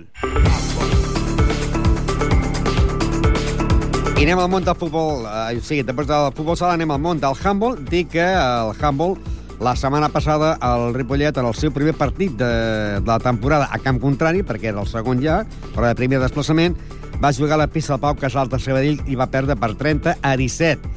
[4.14, 7.18] I anem al món del futbol, eh, sigui, després del futbol sala anem al món
[7.18, 7.80] del handball.
[7.90, 9.16] Dic que el handball
[9.58, 12.52] la setmana passada el Ripollet en el seu primer partit de,
[13.00, 15.40] de la temporada a camp contrari, perquè era el segon ja,
[15.74, 16.78] però de primer desplaçament,
[17.18, 20.20] va jugar a la pista del Pau Casals de Sabadell i va perdre per 30
[20.22, 20.94] a 17.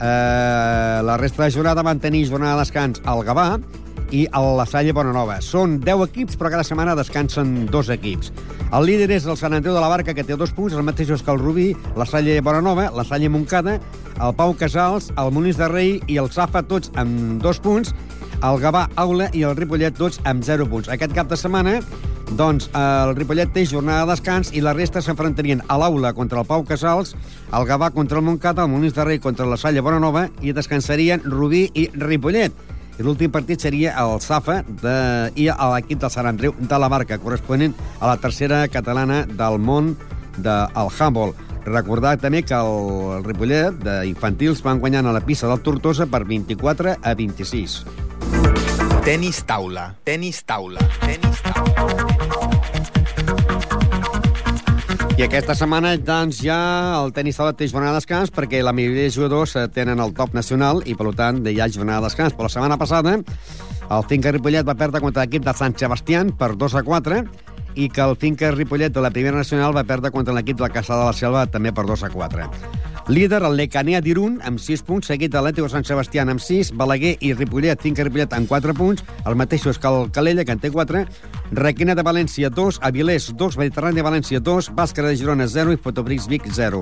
[0.00, 3.50] Eh, la resta de jornada van tenir jornada de descans al Gavà
[4.14, 5.40] i a la Salle Bonanova.
[5.42, 8.30] Són 10 equips, però cada setmana descansen dos equips.
[8.70, 11.22] El líder és el Sant Andreu de la Barca, que té dos punts, els mateixos
[11.22, 13.80] que el Rubí, la Salle Bonanova, la Salle Moncada,
[14.22, 17.94] el Pau Casals, el Molins de Rei i el Safa, tots amb dos punts,
[18.44, 20.90] el Gavà Aula i el Ripollet, tots amb 0 punts.
[20.92, 21.80] Aquest cap de setmana,
[22.38, 26.48] doncs, el Ripollet té jornada de descans i la resta s'enfrontarien a l'Aula contra el
[26.48, 27.14] Pau Casals,
[27.50, 31.26] el Gavà contra el Moncada, el Molins de Rei contra la Salle Bonanova i descansarien
[31.26, 32.73] Rubí i Ripollet.
[32.98, 34.96] I l'últim partit seria el Safa de,
[35.34, 39.94] i l'equip del Sant Andreu de la Marca, corresponent a la tercera catalana del món
[40.38, 41.34] del handball.
[41.64, 46.24] Recordar també que el, el Ripollet d'infantils van guanyant a la pista del Tortosa per
[46.28, 47.80] 24 a 26.
[49.04, 49.90] Tenis taula.
[50.04, 50.84] Tenis taula.
[51.00, 52.23] Tenis taula.
[55.14, 56.56] I aquesta setmana, doncs, ja
[56.98, 60.10] el tenis taula té jornada de descans perquè la majoria de jugadors eh, tenen el
[60.16, 62.34] top nacional i, per tant, hi ha jornada de descans.
[62.34, 63.12] Però la setmana passada,
[63.94, 67.20] el Finca Ripollet va perdre contra l'equip de Sant Sebastián per 2 a 4
[67.78, 70.72] i que el Finca Ripollet de la primera nacional va perdre contra l'equip de la
[70.74, 72.50] Casa de la Selva també per 2 a 4.
[73.06, 77.18] Líder, el Lecanea d'Irun, amb 6 punts, seguit de l'Ètico Sant Sebastià amb 6, Balaguer
[77.20, 80.70] i Ripollet, Finca Ripollet amb 4 punts, el mateixos que el Calella, que en té
[80.72, 81.02] 4,
[81.52, 85.82] Requena de València 2, Avilés 2, Mediterrani de València 2, Bàscara de Girona 0 i
[85.84, 86.80] Fotobrix Vic 0.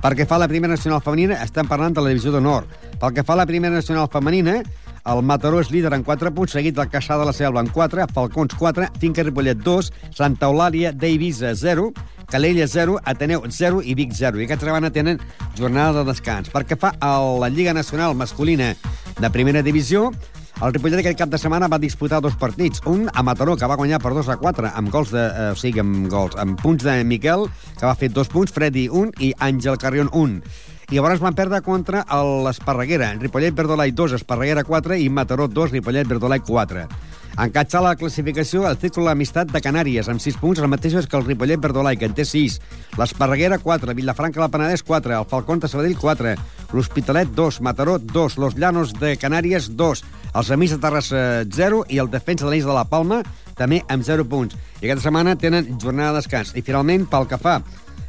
[0.00, 2.64] Pel que fa a la primera nacional femenina, estem parlant de la divisió d'honor.
[2.96, 4.62] Pel que fa a la primera nacional femenina,
[5.08, 8.06] el Mataró és líder en 4 punts, seguit del Caçà de la Selva en 4,
[8.14, 11.90] Falcons 4, Finca Ripollet 2, Santa Eulàlia d'Eivissa 0,
[12.30, 14.38] Calella 0, Ateneu 0 i Vic 0.
[14.38, 15.20] I aquesta setmana tenen
[15.58, 16.52] jornada de descans.
[16.52, 18.74] Perquè fa a la Lliga Nacional Masculina
[19.18, 20.10] de Primera Divisió,
[20.60, 22.82] el Ripollet aquest cap de setmana va disputar dos partits.
[22.84, 25.22] Un a Mataró, que va guanyar per 2 a 4, amb gols de...
[25.24, 27.46] Eh, o sigui, amb gols, amb punts de Miquel,
[27.78, 30.42] que va fer dos punts, Freddy 1 i Àngel Carrion 1.
[30.90, 32.00] I llavors van perdre contra
[32.42, 33.12] l'Esparreguera.
[33.20, 36.80] Ripollet Verdolai 2, Esparreguera 4 i Mataró 2, Ripollet Verdolai 4.
[37.38, 41.28] Encatxa la classificació el Círculo d'Amistat de Canàries, amb 6 punts, el mateix que el
[41.28, 42.58] Ripollet Verdolai, que en té 6.
[42.98, 43.94] L'Esparreguera, 4.
[43.94, 45.14] Vilafranca, la Penedès, 4.
[45.14, 46.34] El Falcón de Sabadell, 4.
[46.74, 47.60] L'Hospitalet, 2.
[47.62, 48.38] Mataró, 2.
[48.42, 50.02] Los Llanos de Canàries, 2.
[50.34, 51.84] Els Amics de Terrassa, 0.
[51.86, 53.22] I el Defensa de l'Eix de la Palma,
[53.54, 54.58] també amb 0 punts.
[54.80, 56.50] I aquesta setmana tenen jornada de descans.
[56.58, 57.60] I finalment, pel que fa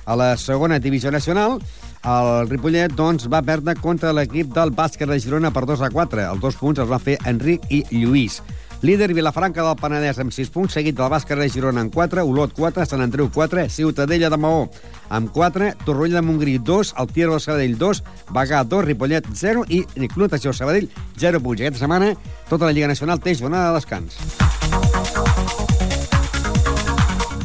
[0.01, 1.59] a la segona divisió nacional,
[2.01, 6.25] el Ripollet doncs, va perdre contra l'equip del bàsquet de Girona per 2 a 4.
[6.33, 8.41] Els dos punts els va fer Enric i Lluís.
[8.81, 12.55] Líder Vilafranca del Penedès amb 6 punts, seguit del Bàsquet de Girona amb 4, Olot
[12.57, 14.63] 4, Sant Andreu 4, Ciutadella de Maó
[15.13, 18.01] amb 4, Torroella de Montgrí 2, el Tiero de Sabadell 2,
[18.33, 20.89] Bagà 2, Ripollet 0 i Club Natació Sabadell
[21.21, 21.61] 0 punts.
[21.61, 22.15] Aquesta setmana
[22.49, 24.17] tota la Lliga Nacional té jornada de descans.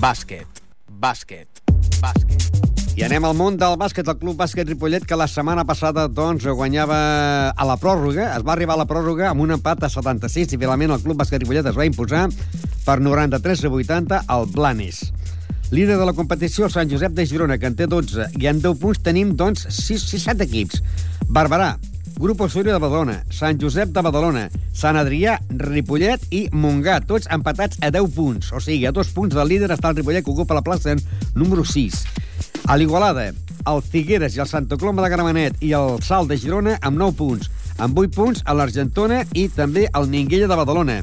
[0.01, 0.65] Bàsquet.
[0.89, 1.61] Bàsquet.
[2.01, 2.66] Bàsquet.
[2.97, 6.47] I anem al món del bàsquet, el Club Bàsquet Ripollet, que la setmana passada doncs,
[6.49, 6.97] guanyava
[7.53, 8.31] a la pròrroga.
[8.33, 11.21] Es va arribar a la pròrroga amb un empat a 76 i finalment el Club
[11.21, 12.23] Bàsquet Ripollet es va imposar
[12.87, 15.03] per 93 a 80 al Blanes.
[15.77, 18.81] Líder de la competició, Sant Josep de Girona, que en té 12, i en 10
[18.81, 20.81] punts tenim, doncs, 6, 6 7 equips.
[21.29, 21.75] Barberà,
[22.17, 25.37] Grup Osorio de Badalona, Sant Josep de Badalona, Sant Adrià,
[25.69, 28.55] Ripollet i Montgat, tots empatats a 10 punts.
[28.57, 30.97] O sigui, a dos punts del líder està el Ripollet, que ocupa la plaça
[31.35, 32.25] número 6.
[32.67, 33.29] A l'Igualada,
[33.71, 37.15] el Figueres i el Santa Coloma de Gramenet i el Salt de Girona amb 9
[37.21, 37.51] punts.
[37.79, 40.97] Amb 8 punts a l'Argentona i també el Ninguella de Badalona.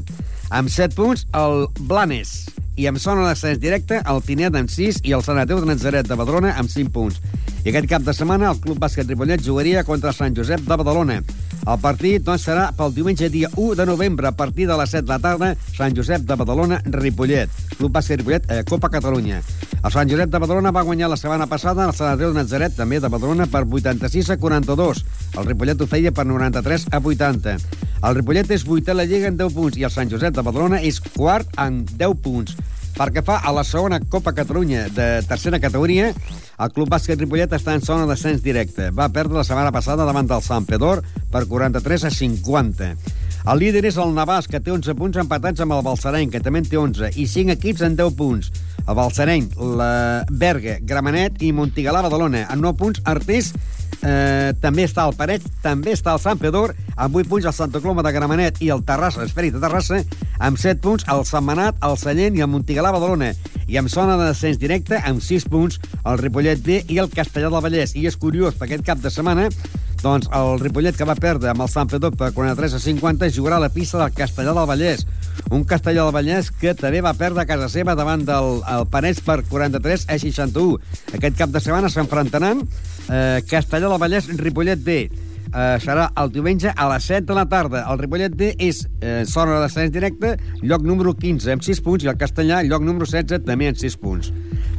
[0.52, 2.36] Amb 7 punts el Blanes.
[2.76, 6.16] I amb zona d'ascens directe el Pinet amb 6 i el Sanateu de Nazaret de
[6.18, 7.20] Badalona amb 5 punts.
[7.64, 11.20] I aquest cap de setmana el Club Bàsquet Ripollet jugaria contra Sant Josep de Badalona.
[11.64, 15.06] El partit doncs, serà pel diumenge dia 1 de novembre a partir de les 7
[15.06, 17.54] de la tarda Sant Josep de Badalona, Ripollet.
[17.78, 19.44] Club Bàsquet Ripollet, eh, Copa Catalunya.
[19.84, 22.76] El Sant Josep de Badalona va guanyar la setmana passada el Sant Andreu de Nazaret,
[22.76, 25.06] també de Badalona, per 86 a 42.
[25.38, 27.58] El Ripollet ho feia per 93 a 80.
[28.04, 30.44] El Ripollet és vuitè a la Lliga en 10 punts i el Sant Josep de
[30.44, 32.58] Badalona és quart en 10 punts.
[32.94, 37.74] Perquè fa a la segona Copa Catalunya de tercera categoria, el Club Bàsquet Ripollet està
[37.74, 38.92] en zona d'ascens directe.
[38.94, 41.02] Va perdre la setmana passada davant del Sant Pedor
[41.34, 42.92] per 43 a 50.
[43.44, 46.62] El líder és el Navàs, que té 11 punts empatats amb el Balsareny, que també
[46.62, 48.54] en té 11, i 5 equips en 10 punts.
[48.86, 52.46] El Balsareny, la Berga, Gramenet i Montigalà Badalona.
[52.54, 53.52] En 9 punts, Artés
[54.02, 57.82] eh, també està el Paret, també està el Sant Pedor, amb 8 punts el Santa
[57.84, 60.02] Coloma de Gramenet i el Terrassa, l'Esfèric de Terrassa,
[60.40, 63.34] amb 7 punts el Sant Manat, el Sallent i el Montigalà Badalona.
[63.68, 67.50] I amb zona de descens directe, amb 6 punts, el Ripollet B i el Castellà
[67.50, 67.96] del Vallès.
[67.96, 69.48] I és curiós, per aquest cap de setmana,
[70.04, 73.58] doncs el Ripollet que va perdre amb el Sant Pedor per 43 a 50 jugarà
[73.58, 75.06] a la pista del Castellà del Vallès.
[75.54, 79.22] Un Castellà del Vallès que també va perdre a casa seva davant del el Parets
[79.26, 80.80] per 43 a 61.
[81.17, 85.04] Aquest cap de setmana s'enfrontaran eh, Castellà del Vallès, Ripollet B.
[85.54, 87.84] Eh, serà el diumenge a les 7 de la tarda.
[87.91, 92.06] El Ripollet D és eh, zona de descens directe, lloc número 15 amb 6 punts,
[92.06, 94.32] i el Castellà, lloc número 16, també amb 6 punts.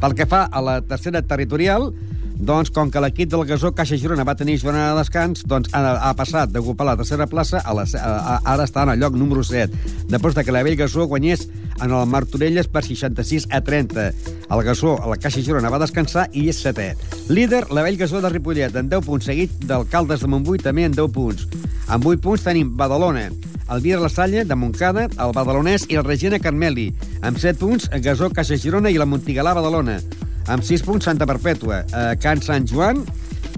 [0.03, 1.93] Pel que fa a la tercera territorial,
[2.35, 5.83] doncs, com que l'equip del Gasó Caixa Girona va tenir jornada de descans, doncs ha,
[6.09, 9.17] ha passat d'ocupar la tercera plaça a la, a, a, ara està en el lloc
[9.19, 9.71] número 7,
[10.11, 11.47] després de que la Vell Gasó guanyés
[11.81, 14.11] en el Martorelles per 66 a 30.
[14.51, 16.93] El Gasó, la Caixa Girona, va descansar i és setè.
[17.29, 20.95] Líder, la Vell Gasó de Ripollet, en 10 punts, seguit d'Alcaldes de Montbui, també en
[20.95, 21.49] 10 punts.
[21.89, 23.29] Amb 8 punts tenim Badalona,
[23.71, 26.91] el Vira La Salle, de Montcada, el Badalonès i el Regina Carmeli.
[27.23, 29.99] Amb 7 punts, Gasó, Caixa Girona i la Montigalà Badalona.
[30.47, 33.05] Amb 6 punts, Santa Perpètua, eh, Can Sant Joan,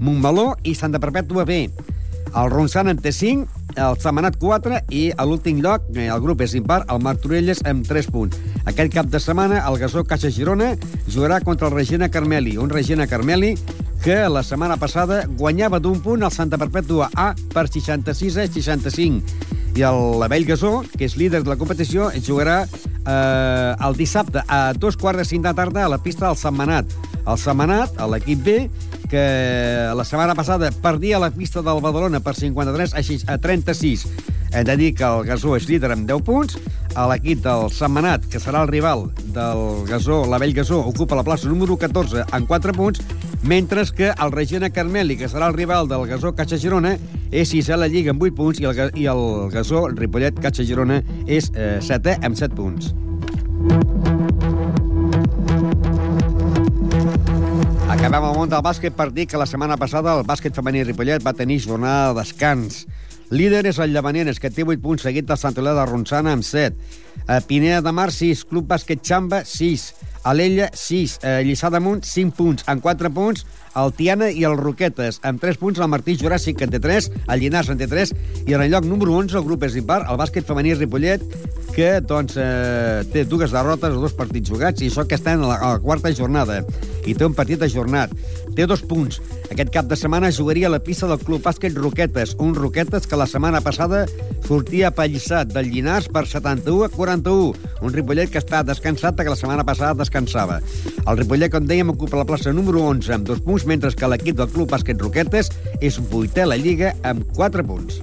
[0.01, 1.65] Montmeló i Santa Perpètua B.
[2.35, 6.41] El Ronçant en té 5, el Setmanat 4 i a l'últim lloc, eh, el grup
[6.41, 8.39] és impar, el Martorelles amb 3 punts.
[8.65, 10.75] Aquest cap de setmana el Gasó Caixa Girona
[11.07, 13.57] jugarà contra el Regina Carmeli, un Regina Carmeli
[14.03, 19.56] que la setmana passada guanyava d'un punt el Santa Perpètua A per 66 a 65
[19.77, 24.73] i el Vell Gasó, que és líder de la competició, jugarà eh, el dissabte a
[24.73, 26.95] dos quarts de cinc de tarda a la pista del Setmanat.
[27.27, 28.55] El Setmanat, l'equip B,
[29.07, 32.95] que la setmana passada perdia la pista del Badalona per 53
[33.27, 34.07] a 36.
[34.51, 36.57] Hem de dir que el Gasó és líder amb 10 punts,
[37.11, 41.49] l'equip del Setmanat, que serà el rival del Gasó, la Vell Gasó, ocupa la plaça
[41.49, 43.03] número 14 amb 4 punts,
[43.43, 46.97] mentre que el Regina Carmeli, que serà el rival del Gasó Caixa Girona,
[47.31, 50.65] és sisè a la Lliga amb 8 punts i el, i el Gasó Ripollet Caixa
[50.65, 52.93] Girona és eh, setè amb 7 punts.
[57.97, 61.23] Acabem el món del bàsquet per dir que la setmana passada el bàsquet femení Ripollet
[61.25, 62.83] va tenir jornada de descans.
[63.33, 66.45] Líder és el Llavaneres, que té 8 punts, seguit del Sant Olà de Ronçana amb
[66.45, 66.77] 7.
[67.25, 68.45] A Pineda de Mar, 6.
[68.51, 69.87] Club Bàsquet Xamba, 6.
[70.29, 71.17] Alella, 6.
[71.25, 72.67] A Lliçà d'Amunt, 5 punts.
[72.69, 73.47] En 4 punts,
[73.81, 75.17] el Tiana i el Roquetes.
[75.25, 78.13] Amb 3 punts, el Martí Juràssic, en té 3, el Llinars en té 3,
[78.45, 81.25] i en el lloc número 11, el grup és impar, el bàsquet femení Ripollet,
[81.77, 85.59] que doncs, eh, té dues derrotes dos partits jugats, i això que està en la,
[85.61, 86.63] a la quarta jornada,
[87.05, 88.15] i té un partit ajornat.
[88.57, 89.19] Té dos punts.
[89.53, 93.21] Aquest cap de setmana jugaria a la pista del Club Bàsquet Roquetes, un Roquetes que
[93.21, 94.07] la setmana passada
[94.47, 97.53] sortia apallissat del Llinars per 71 a 41.
[97.85, 100.57] Un Ripollet que està descansat que la setmana passada descansava.
[101.05, 104.41] El Ripollet, com dèiem, ocupa la plaça número 11 amb dos punts, mentre que l'equip
[104.41, 108.01] del Club Bàsquet Roquetes és vuitè a la Lliga amb 4 punts.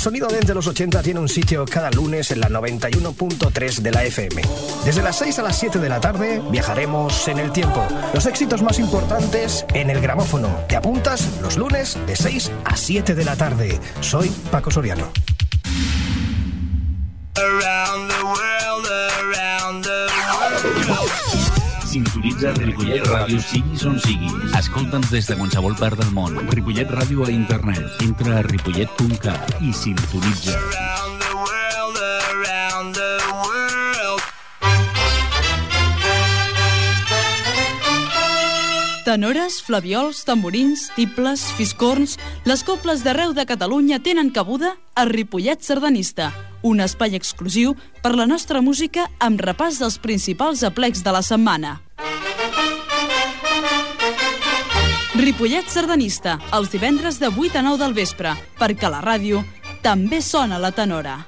[0.00, 4.42] Sonido desde los 80 tiene un sitio cada lunes en la 91.3 de la FM.
[4.84, 7.86] Desde las 6 a las 7 de la tarde viajaremos en el tiempo.
[8.14, 10.48] Los éxitos más importantes en el gramófono.
[10.68, 11.28] ¿Te apuntas?
[11.42, 13.78] Los lunes de 6 a 7 de la tarde.
[14.00, 15.12] Soy Paco Soriano.
[21.90, 24.52] Sintonitza Ripollet Ràdio siguis on siguis.
[24.60, 26.38] Escolta'ns des de qualsevol part del món.
[26.54, 27.82] Ripollet Ràdio a internet.
[28.06, 31.19] Entra a ripollet.cat i sintonitza.
[39.10, 42.12] Tenores, flaviols, tamborins, tibles, fiscorns...
[42.46, 46.28] Les cobles d'arreu de Catalunya tenen cabuda a Ripollet Sardanista,
[46.62, 47.72] un espai exclusiu
[48.04, 51.80] per la nostra música amb repàs dels principals aplecs de la setmana.
[55.18, 59.42] Ripollet Sardanista, els divendres de 8 a 9 del vespre, perquè la ràdio
[59.82, 61.18] també sona la tenora.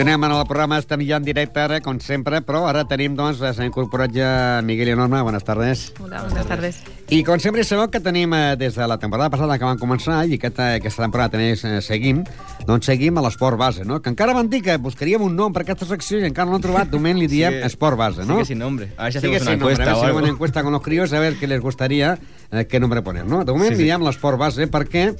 [0.00, 3.36] Continuem en el programa, estem ja en directe ara, com sempre, però ara tenim, doncs,
[3.42, 4.30] s'ha incorporat ja
[4.64, 5.90] Miguel i Norma, buenas tardes.
[6.00, 6.78] Hola, buenas tardes.
[7.12, 10.22] I com sempre sabeu que tenim eh, des de la temporada passada que vam començar
[10.24, 12.22] i aquesta, aquesta temporada també eh, seguim,
[12.64, 13.98] doncs seguim a l'esport base, no?
[14.00, 16.64] Que encara van dir que buscaríem un nom per aquesta secció i encara no l'hem
[16.64, 18.38] trobat, moment li diem Sigue- esport base, ¿no?
[18.40, 18.88] sigue sin nombre.
[18.96, 20.18] A ver si Sigue hacemos una sin nombre, encuesta A ver o si algo.
[20.24, 22.16] una encuesta con los críos a ver qué les gustaría,
[22.52, 23.44] eh, qué nombre poner, no?
[23.44, 23.90] De moment Sí, li sí.
[23.90, 25.10] diem l'esport base perquè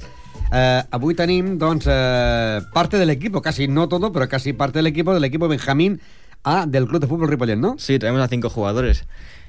[0.51, 4.87] eh, avui tenim, doncs, eh, parte del equipo, casi no todo, pero casi parte del
[4.87, 6.01] equipo, del equipo Benjamín
[6.43, 7.75] A del Club de Fútbol Ripollet, ¿no?
[7.77, 9.05] Sí, traemos a cinco jugadores.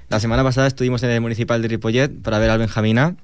[0.09, 3.17] La semana pasada estuvimos en el municipal de Ripollet para ver al Benjamín A,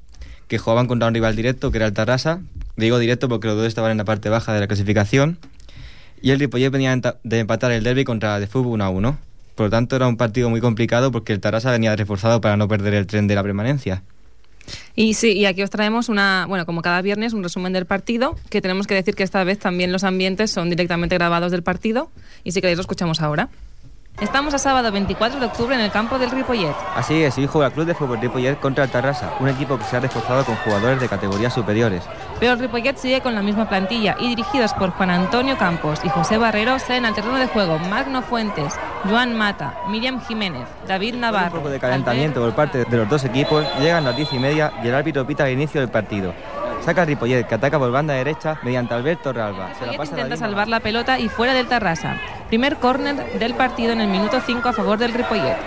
[0.49, 2.41] que jugaban contra un rival directo, que era el Tarrasa.
[2.77, 5.39] Digo directo porque los dos estaban en la parte baja de la clasificación.
[6.21, 9.19] Y el Ripollet venía de empatar el derby contra el de fútbol 1 a 1.
[9.55, 12.67] Por lo tanto, era un partido muy complicado porque el Tarrasa venía reforzado para no
[12.67, 14.03] perder el tren de la permanencia.
[14.95, 18.37] Y sí, y aquí os traemos una, bueno, como cada viernes, un resumen del partido,
[18.51, 22.11] que tenemos que decir que esta vez también los ambientes son directamente grabados del partido,
[22.45, 23.49] y si queréis lo escuchamos ahora.
[24.21, 26.75] Estamos a sábado 24 de octubre en el campo del Ripollet.
[26.97, 29.85] Así es, hoy juega el Club de Fútbol Ripollet contra el Tarrasa, un equipo que
[29.85, 32.03] se ha reforzado con jugadores de categorías superiores.
[32.41, 36.09] Pero el Ripollet sigue con la misma plantilla y dirigidos por Juan Antonio Campos y
[36.09, 38.75] José Barrero salen al terreno de juego Magno Fuentes,
[39.09, 41.53] Joan Mata, Miriam Jiménez, David Con Navarro.
[41.53, 44.73] un poco de calentamiento por parte de los dos equipos, llegan las diez y media
[44.83, 46.35] y el árbitro pita el inicio del partido.
[46.85, 49.75] Saca Ripollet, que ataca por banda derecha mediante Alberto Realba.
[49.79, 52.17] Se la pasa intenta salvar la pelota y fuera del Tarrasa.
[52.49, 55.59] Primer córner del partido en el minuto 5 a favor del Ripollet.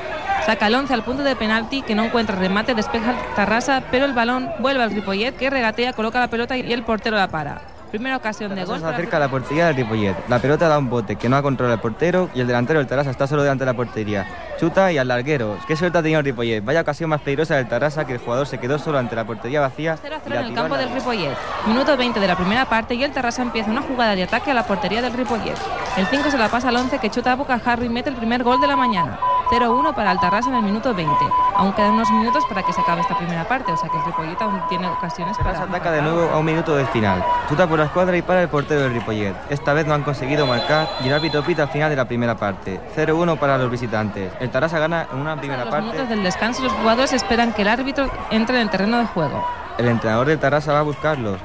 [0.48, 4.14] Saca el 11 al punto de penalti que no encuentra remate, despeja Tarrasa, pero el
[4.14, 7.62] balón vuelve al Ripollet que regatea, coloca la pelota y el portero la para.
[7.92, 8.80] Primera ocasión de gol.
[8.80, 10.16] se acerca la portería del Ripollet.
[10.30, 12.88] La pelota da un bote que no ha controlado el portero y el delantero del
[12.88, 14.26] Tarrasa está solo delante de la portería.
[14.58, 15.58] Chuta y al larguero.
[15.68, 16.64] Qué suerte ha tenido el Ripollet.
[16.64, 19.60] Vaya ocasión más peligrosa del Tarrasa que el jugador se quedó solo ante la portería
[19.60, 19.96] vacía.
[19.96, 21.36] y 0 la en el campo del Ripollet.
[21.68, 24.54] Minuto 20 de la primera parte y el Tarrasa empieza una jugada de ataque a
[24.54, 25.58] la portería del Ripollet.
[25.98, 28.16] El 5 se la pasa al 11 que chuta a boca Harry y mete el
[28.16, 29.20] primer gol de la mañana.
[29.52, 31.14] 0-1 para el Tarrasa en el minuto 20.
[31.62, 34.03] Aún quedan unos minutos para que se acabe esta primera parte, o sea que el
[34.03, 35.53] Ripollet aún tiene ocasiones para...
[35.53, 37.24] Tarrasa ataca de nuevo a un minuto del final.
[37.47, 39.36] Chuta por la escuadra y para el portero del Ripollet.
[39.47, 42.36] Esta vez no han conseguido marcar y el árbitro pita al final de la primera
[42.36, 42.82] parte.
[42.95, 44.34] 0-1 para los visitantes.
[44.39, 45.86] El Tarrasa gana en una primera los parte.
[45.86, 49.45] minutos del descanso los jugadores esperan que el árbitro entre en el terreno de juego.
[49.78, 51.39] El entrenador del Tarrasa va a buscarlos.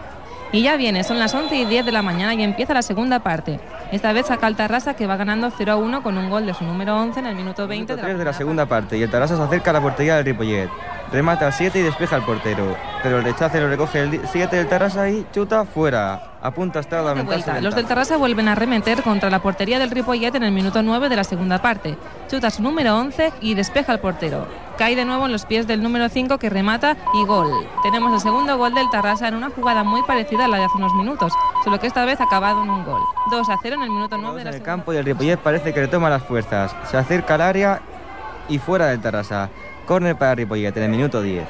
[0.57, 3.18] Y ya viene, son las 11 y 10 de la mañana y empieza la segunda
[3.18, 3.61] parte.
[3.92, 6.54] Esta vez saca el Tarrasa que va ganando 0 a 1 con un gol de
[6.54, 8.96] su número 11 en el minuto 20 de la 3 de la primera segunda parte
[8.96, 10.70] y el Tarrasa se acerca a la portería del Ripollet.
[11.12, 12.74] Remata al 7 y despeja al portero.
[13.02, 16.38] Pero el rechace lo recoge el 7 del Tarrasa y chuta fuera.
[16.40, 17.59] A punto está de de aumentarse vuelta.
[17.59, 18.00] el Los del ventaja.
[18.00, 21.24] Tarrasa vuelven a remeter contra la portería del Ripollet en el minuto 9 de la
[21.24, 21.98] segunda parte.
[22.30, 24.46] Chuta su número 11 y despeja al portero.
[24.78, 27.50] Cae de nuevo en los pies del número 5 que remata y gol.
[27.82, 30.76] Tenemos el segundo gol del Tarrasa en una jugada muy parecida a la de hace
[30.76, 31.32] unos minutos,
[31.64, 33.00] solo que esta vez acabado en un gol.
[33.30, 35.04] 2 a 0 en el minuto 9 de la en el segunda campo y el
[35.06, 36.76] Ripollet parece que retoma las fuerzas.
[36.90, 37.80] Se acerca al área
[38.50, 39.48] y fuera del Tarrasa.
[39.86, 41.46] Córner para Ripollet en el minuto 10.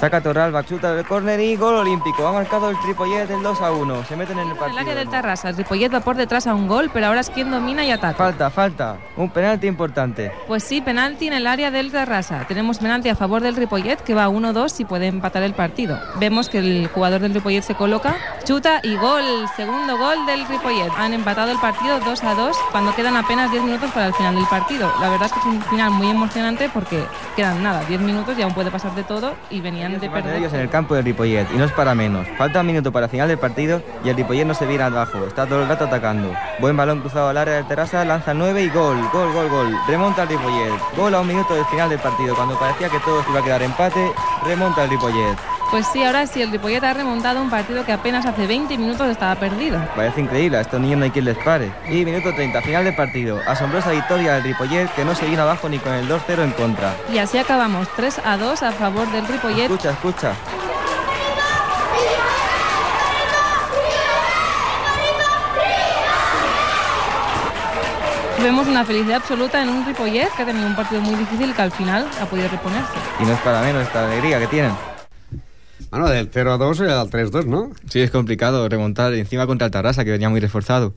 [0.00, 2.26] Saca Torralba, chuta del córner y gol olímpico.
[2.26, 4.04] Ha marcado el Tripollet del 2 a 1.
[4.06, 4.80] Se meten en el En partido.
[4.80, 7.28] el área del Tarrasa, el Ripollet va por detrás a un gol, pero ahora es
[7.28, 8.14] quien domina y ataca.
[8.16, 8.96] Falta, falta.
[9.18, 10.32] Un penalti importante.
[10.46, 12.46] Pues sí, penalti en el área del Tarrasa.
[12.48, 16.00] Tenemos penalti a favor del Ripollet que va 1-2 y puede empatar el partido.
[16.18, 19.22] Vemos que el jugador del Ripollet se coloca, chuta y gol.
[19.54, 20.90] Segundo gol del Ripollet.
[20.96, 24.34] Han empatado el partido 2 a 2 cuando quedan apenas 10 minutos para el final
[24.34, 24.90] del partido.
[24.98, 27.04] La verdad es que es un final muy emocionante porque
[27.36, 30.36] quedan nada, 10 minutos y aún puede pasar de todo y venían de de perder.
[30.36, 32.26] ellos en el campo del Ripollet y no es para menos.
[32.38, 35.24] Falta un minuto para el final del partido y el Ripollet no se viene abajo,
[35.26, 36.32] está todo el rato atacando.
[36.60, 39.78] Buen balón cruzado al área del Terrassa, lanza el 9 y gol, gol, gol, gol.
[39.88, 40.72] Remonta el Ripollet.
[40.96, 42.34] Gol a un minuto del final del partido.
[42.34, 44.12] Cuando parecía que todo iba a quedar empate,
[44.46, 45.59] remonta el Ripollet.
[45.70, 49.08] Pues sí, ahora sí, el Ripollet ha remontado un partido que apenas hace 20 minutos
[49.08, 49.80] estaba perdido.
[49.94, 51.70] Parece increíble, a estos niños no hay quien les pare.
[51.88, 53.40] Y minuto 30, final del partido.
[53.46, 56.92] Asombrosa victoria del Ripollet que no se vino abajo ni con el 2-0 en contra.
[57.12, 59.62] Y así acabamos 3 a 2 a favor del Ripollet.
[59.70, 60.32] Escucha, escucha.
[68.42, 71.62] Vemos una felicidad absoluta en un Ripollet que ha tenido un partido muy difícil que
[71.62, 72.94] al final ha podido reponerse.
[73.20, 74.89] Y no es para menos esta alegría que tienen.
[75.90, 77.70] Bueno, del 0 a 2 al 3 2, ¿no?
[77.88, 80.94] Sí, es complicado remontar encima contra el Tarrasa que venía muy reforzado.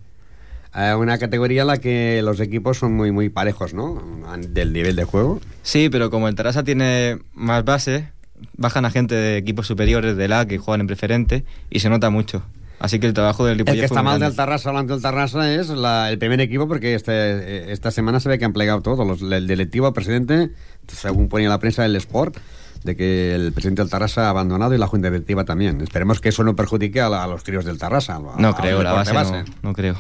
[0.76, 4.02] Eh, una categoría en la que los equipos son muy, muy parejos, ¿no?
[4.50, 5.40] Del nivel de juego.
[5.62, 8.10] Sí, pero como el Tarrasa tiene más base,
[8.58, 12.10] bajan a gente de equipos superiores de la que juegan en preferente y se nota
[12.10, 12.44] mucho.
[12.80, 15.02] Así que el trabajo del El Ripollet que fue está mal del Tarrasa delante del
[15.02, 18.82] Tarrasa es la- el primer equipo porque este, esta semana se ve que han plegado
[18.82, 19.08] todos.
[19.08, 20.50] Los, el directivo, el presidente,
[20.88, 22.36] según ponía la prensa del Sport,
[22.84, 25.82] de que el presidente del Tarrasa ha abandonado y la junta directiva también.
[25.82, 28.16] Esperemos que eso no perjudique a, la- a los críos del Tarrasa.
[28.16, 29.96] a- No creo, la base, No, no creo.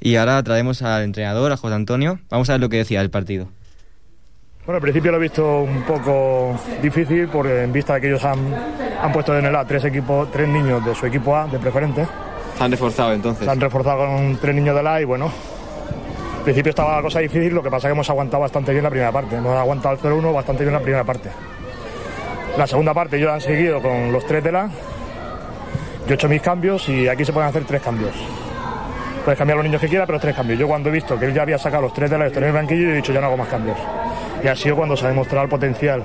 [0.00, 2.20] Y ahora traemos al entrenador, a José Antonio.
[2.30, 3.48] Vamos a ver lo que decía del partido.
[4.64, 8.24] Bueno, al principio lo he visto un poco difícil porque en vista de que ellos
[8.24, 8.38] han,
[9.02, 12.06] han puesto en el A tres equipos, tres niños de su equipo A de preferente.
[12.58, 13.44] Se han reforzado entonces.
[13.44, 15.32] Se han reforzado con tres niños del A y bueno,
[16.38, 18.84] al principio estaba la cosa difícil, lo que pasa es que hemos aguantado bastante bien
[18.84, 19.36] la primera parte.
[19.36, 21.30] Hemos aguantado el 0-1 bastante bien la primera parte.
[22.58, 24.68] La segunda parte ellos han seguido con los tres del A.
[26.08, 28.10] Yo he hecho mis cambios y aquí se pueden hacer tres cambios.
[29.24, 30.58] Puedes cambiar los niños que quieras, pero tres cambios.
[30.58, 32.52] Yo cuando he visto que él ya había sacado los tres de la en el
[32.52, 33.76] banquillo, he dicho ya no hago más cambios.
[34.42, 36.02] Y ha sido cuando se ha demostrado el potencial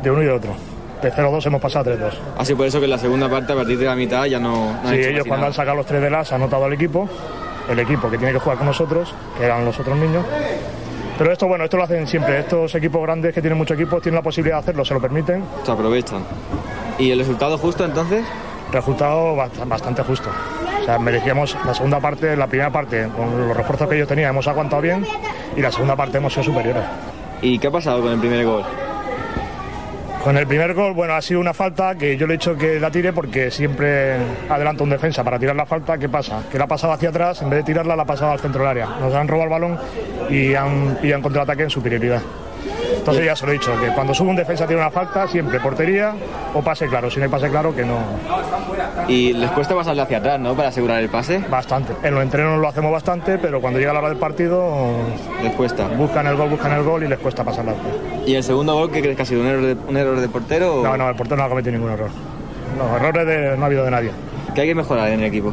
[0.00, 0.54] de uno y de otro.
[1.02, 2.12] De 0-2 hemos pasado a 3-2.
[2.38, 4.74] Así por eso que en la segunda parte, a partir de la mitad, ya no,
[4.80, 5.46] no han Sí, ellos cuando nada.
[5.48, 7.08] han sacado los tres de las, ha anotado el equipo,
[7.68, 10.24] el equipo que tiene que jugar con nosotros, que eran los otros niños.
[11.18, 12.38] Pero esto, bueno, esto lo hacen siempre.
[12.38, 15.42] Estos equipos grandes que tienen muchos equipos tienen la posibilidad de hacerlo, se lo permiten.
[15.64, 16.22] Se aprovechan.
[16.98, 18.24] ¿Y el resultado justo entonces?
[18.72, 20.30] Resultado bast- bastante justo.
[20.80, 24.30] O sea, merecíamos la segunda parte, la primera parte, con los refuerzos que ellos tenían,
[24.30, 25.04] hemos aguantado bien
[25.56, 26.82] y la segunda parte hemos sido superiores.
[27.42, 28.62] ¿Y qué ha pasado con el primer gol?
[30.22, 32.78] Con el primer gol, bueno, ha sido una falta que yo le he hecho que
[32.80, 34.16] la tire porque siempre
[34.48, 35.96] adelanta un defensa para tirar la falta.
[35.96, 36.42] ¿Qué pasa?
[36.50, 38.60] Que la ha pasado hacia atrás, en vez de tirarla, la ha pasado al centro
[38.60, 38.86] del área.
[39.00, 39.78] Nos han robado el balón
[40.28, 42.20] y han pillado en contraataque en superioridad.
[42.96, 45.60] Entonces ya se lo he dicho, que cuando sube un defensa tiene una falta, siempre
[45.60, 46.12] portería
[46.52, 47.10] o pase claro.
[47.10, 47.98] Si no hay pase claro, que no.
[49.08, 50.54] Y les cuesta pasarle hacia atrás, ¿no?
[50.54, 51.38] Para asegurar el pase.
[51.50, 51.94] Bastante.
[52.02, 54.68] En los entrenos lo hacemos bastante, pero cuando llega la hora del partido
[55.42, 55.88] Les cuesta.
[55.88, 57.72] buscan el gol, buscan el gol y les cuesta pasarla.
[58.26, 59.40] ¿Y el segundo gol qué crees que ha sido?
[59.40, 60.80] ¿Un error de, un error de portero?
[60.80, 62.10] o- No, no, el portero no ha cometido ningún error.
[62.76, 64.10] No, errores de- no ha habido de nadie.
[64.54, 65.52] ¿Qué hay que mejorar en el equipo?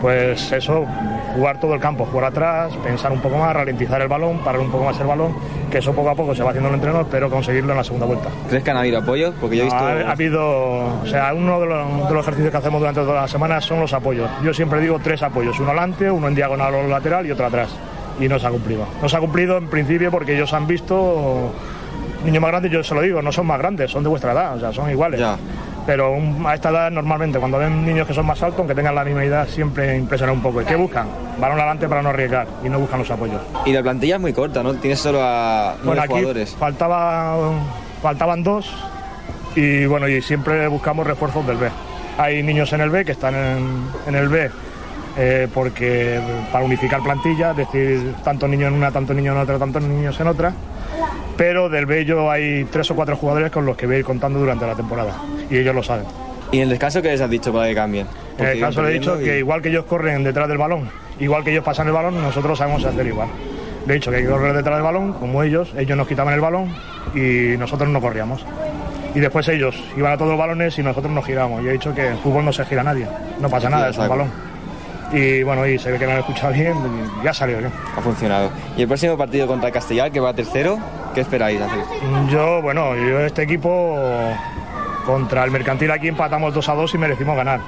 [0.00, 0.86] Pues eso,
[1.34, 4.70] jugar todo el campo, jugar atrás, pensar un poco más, ralentizar el balón, parar un
[4.70, 5.34] poco más el balón,
[5.70, 8.06] que eso poco a poco se va haciendo el entrenador, pero conseguirlo en la segunda
[8.06, 8.30] vuelta.
[8.48, 9.34] ¿Crees que han habido apoyos?
[9.40, 9.78] Porque yo he visto...
[9.78, 13.22] Ha, ha habido, o sea, uno de los, de los ejercicios que hacemos durante todas
[13.22, 14.30] las semanas son los apoyos.
[14.42, 17.68] Yo siempre digo tres apoyos, uno adelante, uno en diagonal o lateral y otro atrás.
[18.18, 18.86] Y no se ha cumplido.
[19.02, 21.52] No se ha cumplido en principio porque ellos han visto
[22.24, 24.56] niños más grandes, yo se lo digo, no son más grandes, son de vuestra edad,
[24.56, 25.20] o sea, son iguales.
[25.86, 28.94] Pero un- a esta edad normalmente cuando ven niños que son más altos, aunque tengan
[28.94, 30.60] la misma edad, siempre impresiona un poco.
[30.62, 31.06] ¿Y qué buscan?
[31.40, 33.40] Balón adelante para no arriesgar y no buscan los apoyos.
[33.64, 34.74] Y la plantilla es muy corta, ¿no?
[34.74, 36.56] Tienes solo a nueve Bueno, aquí jugadores.
[36.58, 37.36] faltaba,
[38.02, 38.72] faltaban dos
[39.56, 41.68] y bueno, y siempre buscamos refuerzos del B.
[42.18, 44.50] Hay niños en el B que están en, en el B
[45.16, 46.20] eh, porque
[46.52, 50.20] para unificar plantilla, es decir, tantos niños en una, tantos niños en otra, tantos niños
[50.20, 50.52] en otra.
[51.36, 54.04] Pero del B yo hay tres o cuatro jugadores con los que voy a ir
[54.04, 55.14] contando durante la temporada
[55.48, 56.06] y ellos lo saben.
[56.52, 58.06] ¿Y en el descanso qué les has dicho para que cambien?
[58.38, 61.44] En el caso le he dicho que igual que ellos corren detrás del balón, igual
[61.44, 63.28] que ellos pasan el balón, nosotros sabemos hacer igual.
[63.86, 66.34] Le he dicho que hay que correr detrás del balón, como ellos, ellos nos quitaban
[66.34, 66.74] el balón
[67.14, 68.44] y nosotros no corríamos.
[69.14, 71.62] Y después ellos iban a todos los balones y nosotros nos giramos.
[71.64, 73.06] Y he dicho que en fútbol no se gira nadie,
[73.40, 74.49] no pasa nada, es un balón.
[75.12, 76.74] Y bueno, y se ve que no han escuchado bien
[77.20, 77.72] y ya salió bien.
[77.96, 78.50] Ha funcionado.
[78.76, 80.78] ¿Y el próximo partido contra el Castellar, que va tercero,
[81.14, 81.80] qué esperáis hacer?
[82.28, 83.96] Yo, bueno, yo este equipo
[85.04, 87.60] Contra el Mercantil aquí empatamos 2 a 2 y merecimos ganar.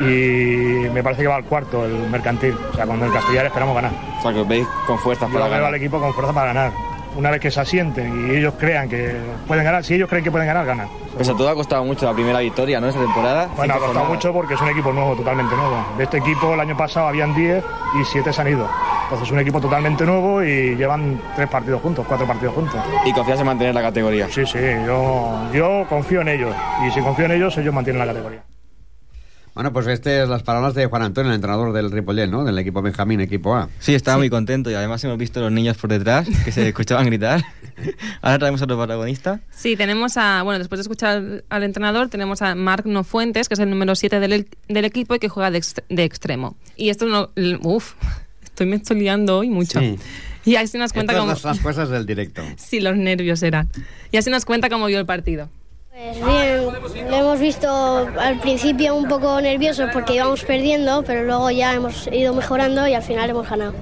[0.00, 2.54] Y me parece que va al cuarto el Mercantil.
[2.72, 3.92] O sea, con el Castellar esperamos ganar.
[4.18, 5.68] O sea, que os veis con fuerzas Yo para veo ganar.
[5.68, 6.72] al equipo con fuerza para ganar.
[7.16, 10.30] Una vez que se asienten y ellos crean que pueden ganar, si ellos creen que
[10.30, 10.88] pueden ganar, ganan.
[11.18, 12.88] Pese a todo ha costado mucho la primera victoria, ¿no?
[12.88, 13.48] Esta temporada.
[13.56, 14.08] Bueno, ha costado jornadas.
[14.10, 15.84] mucho porque es un equipo nuevo, totalmente nuevo.
[15.98, 17.64] De este equipo el año pasado habían 10
[18.00, 18.68] y 7 se han ido.
[19.04, 22.80] Entonces es un equipo totalmente nuevo y llevan tres partidos juntos, cuatro partidos juntos.
[23.04, 24.28] Y confías en mantener la categoría.
[24.30, 26.54] Sí, sí, yo, yo confío en ellos.
[26.86, 28.44] Y si confío en ellos, ellos mantienen la categoría.
[29.60, 32.44] Bueno, pues estas las palabras de Juan Antonio, el entrenador del Ripollet, ¿no?
[32.44, 33.68] Del equipo Benjamín, equipo A.
[33.78, 36.66] Sí, estaba muy contento y además hemos visto a los niños por detrás que se
[36.66, 37.44] escuchaban gritar.
[38.22, 39.40] Ahora traemos a otro protagonista.
[39.50, 43.52] Sí, tenemos a, bueno, después de escuchar al, al entrenador, tenemos a Marc Nofuentes, que
[43.52, 46.56] es el número 7 del, del equipo y que juega de, ext- de extremo.
[46.74, 47.28] Y esto no,
[47.62, 47.96] uf,
[48.42, 49.78] estoy me estoy liando hoy mucho.
[49.78, 49.98] Sí.
[50.46, 52.40] Y así nos cuenta Estas cómo, las cosas del directo.
[52.56, 53.68] sí, los nervios eran.
[54.10, 55.50] Y así nos cuenta cómo vio el partido.
[55.92, 56.39] Pues bien,
[57.10, 62.06] lo hemos visto al principio un poco nerviosos porque íbamos perdiendo, pero luego ya hemos
[62.12, 63.74] ido mejorando y al final hemos ganado.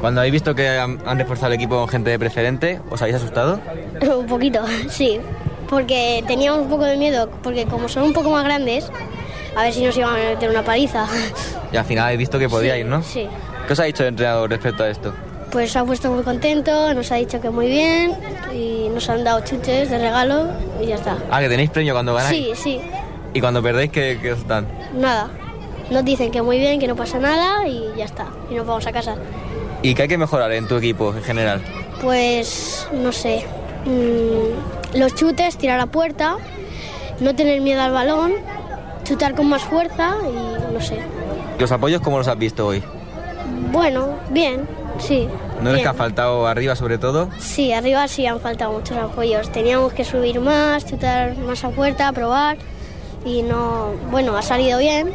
[0.00, 3.16] Cuando habéis visto que han, han reforzado el equipo con gente de preferente, ¿os habéis
[3.16, 3.60] asustado?
[4.18, 5.18] un poquito, sí,
[5.68, 8.90] porque teníamos un poco de miedo, porque como son un poco más grandes,
[9.56, 11.06] a ver si nos iban a meter una paliza.
[11.72, 13.02] Y al final habéis visto que podíais, ¿no?
[13.02, 13.26] Sí,
[13.66, 15.12] ¿Qué os ha dicho el entrenador respecto a esto?
[15.56, 18.12] Pues se ha puesto muy contento, nos ha dicho que muy bien
[18.54, 20.48] y nos han dado chuches de regalo
[20.82, 21.16] y ya está.
[21.30, 22.36] Ah, que tenéis premio cuando ganáis.
[22.36, 22.80] Sí, sí,
[23.32, 24.66] Y cuando perdéis, ¿qué, qué os dan?
[24.92, 25.30] nada.
[25.90, 28.26] Nos dicen que muy bien, que no pasa nada y ya está.
[28.50, 29.14] Y nos vamos a casa.
[29.80, 31.62] ¿Y qué hay que mejorar en tu equipo en general?
[32.02, 33.46] Pues no sé.
[33.86, 36.36] mm, los chutes, tirar a puerta,
[37.20, 38.34] no tener miedo al balón,
[39.04, 40.98] chutar con más fuerza y no sé.
[41.58, 42.82] ¿Los apoyos cómo los has visto hoy?
[43.72, 44.68] Bueno, bien,
[44.98, 45.28] sí.
[45.62, 47.28] ¿No que ha faltado arriba sobre todo?
[47.38, 49.50] Sí, arriba sí han faltado muchos apoyos.
[49.50, 52.58] Teníamos que subir más, chutar más a puerta, probar
[53.24, 55.10] y no, bueno, ha salido bien,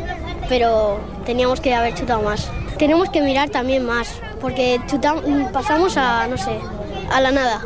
[0.49, 2.49] pero teníamos que haber chutado más.
[2.77, 6.57] Tenemos que mirar también más, porque chutam- pasamos a, no sé,
[7.11, 7.61] a la nada.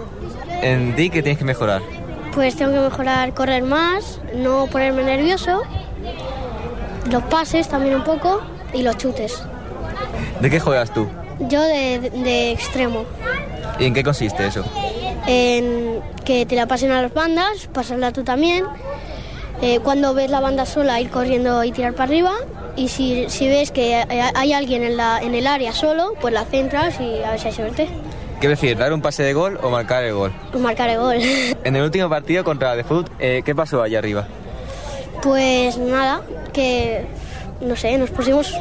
[0.62, 1.82] En ti, ¿qué tienes que mejorar?
[2.34, 5.62] Pues tengo que mejorar, correr más, no ponerme nervioso,
[7.10, 8.42] los pases también un poco
[8.74, 9.42] y los chutes.
[10.42, 11.08] ¿De qué juegas tú?
[11.40, 13.06] Yo de, de extremo,
[13.80, 14.64] ¿Y en qué consiste eso?
[15.28, 18.64] en que te la pasen a las bandas, pasarla tú también.
[19.62, 22.34] Eh, cuando ves la banda sola, ir corriendo y tirar para arriba.
[22.76, 26.44] Y si, si ves que hay alguien en, la, en el área solo, pues la
[26.46, 27.88] centras y a ver si hay suerte.
[28.42, 30.34] ¿Qué prefieres, dar un pase de gol o marcar el gol?
[30.60, 31.18] Marcar el gol.
[31.64, 34.28] En el último partido contra Foot, eh, ¿qué pasó allá arriba?
[35.24, 36.22] Pues nada,
[36.54, 37.06] que
[37.62, 38.54] no sé, nos pusimos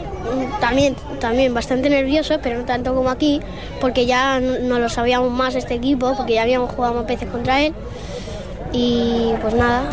[0.61, 3.41] también, también bastante nerviosos, pero no tanto como aquí,
[3.81, 7.29] porque ya no no lo sabíamos más este equipo, porque ya habíamos jugado más veces
[7.29, 7.75] contra él.
[8.73, 9.89] Y pues nada,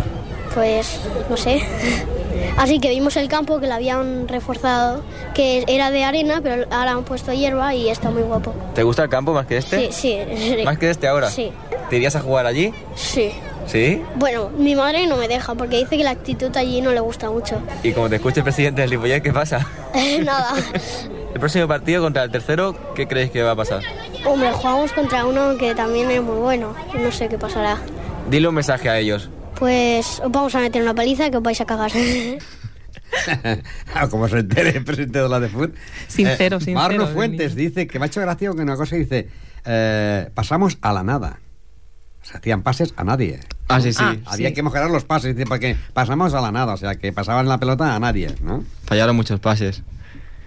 [0.54, 1.00] pues
[1.30, 1.62] no sé.
[2.58, 6.92] Así que vimos el campo que lo habían reforzado, que era de arena, pero ahora
[6.92, 8.54] han puesto hierba y está muy guapo.
[8.74, 9.92] ¿Te gusta el campo más que este?
[9.92, 10.64] Sí, sí.
[10.66, 11.30] ¿Más que este ahora?
[11.30, 11.52] Sí,
[11.90, 12.74] ¿Te irías a jugar allí?
[12.96, 13.32] sí.
[13.68, 14.02] ¿Sí?
[14.16, 17.30] Bueno, mi madre no me deja porque dice que la actitud allí no le gusta
[17.30, 17.62] mucho.
[17.84, 19.68] Y como te escuche el presidente del Ripollet, ¿qué pasa?
[20.24, 20.56] Nada.
[21.34, 23.82] El próximo partido contra el tercero, ¿qué creéis que va a pasar?
[24.26, 26.76] Hombre, jugamos contra uno que también es muy bueno.
[26.94, 27.78] No sé qué pasará.
[28.30, 29.30] Dile un mensaje a ellos.
[29.56, 31.92] Pues os vamos a meter una paliza que os vais a cagar.
[33.94, 35.72] Ah, como se entere el presidente de la de Food.
[36.08, 39.28] Sincero, sincero, Marno Fuentes dice que me ha hecho gracia que una cosa dice,
[39.66, 41.40] eh, pasamos a la nada.
[42.22, 43.40] Se hacían pases a nadie.
[43.68, 44.00] Ah, sí, sí.
[44.04, 44.54] Ah, Había sí.
[44.54, 47.96] que mejorar los pases, porque pasamos a la nada, o sea, que pasaban la pelota
[47.96, 48.64] a nadie, ¿no?
[48.86, 49.82] Fallaron muchos pases.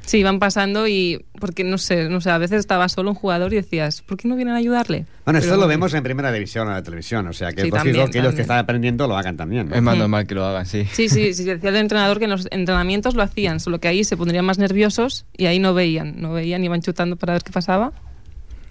[0.07, 3.55] Sí, van pasando y porque no sé, no sé, a veces estaba solo un jugador
[3.55, 5.07] y decías, ¿por qué no vienen a ayudarle?
[5.25, 7.69] Bueno, esto Pero- lo vemos en primera división, en la televisión, o sea, que Sí,
[7.69, 8.35] es lógico que ellos también.
[8.37, 9.71] que están aprendiendo lo hagan también.
[9.71, 9.75] ¿no?
[9.75, 10.85] Es más normal que lo hagan, sí.
[10.93, 14.05] Sí, sí, sí, decía el entrenador que en los entrenamientos lo hacían, solo que ahí
[14.05, 17.51] se pondrían más nerviosos y ahí no veían, no veían, iban chutando para ver qué
[17.53, 17.93] pasaba.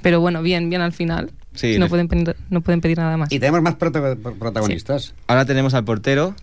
[0.03, 1.31] Pero bueno, bien, bien al final.
[1.55, 3.31] Sí, no, les- pueden pedir, no pueden pedir nada más.
[3.31, 5.13] Y tenemos más protagonistas.
[5.27, 6.35] Ahora tenemos al portero,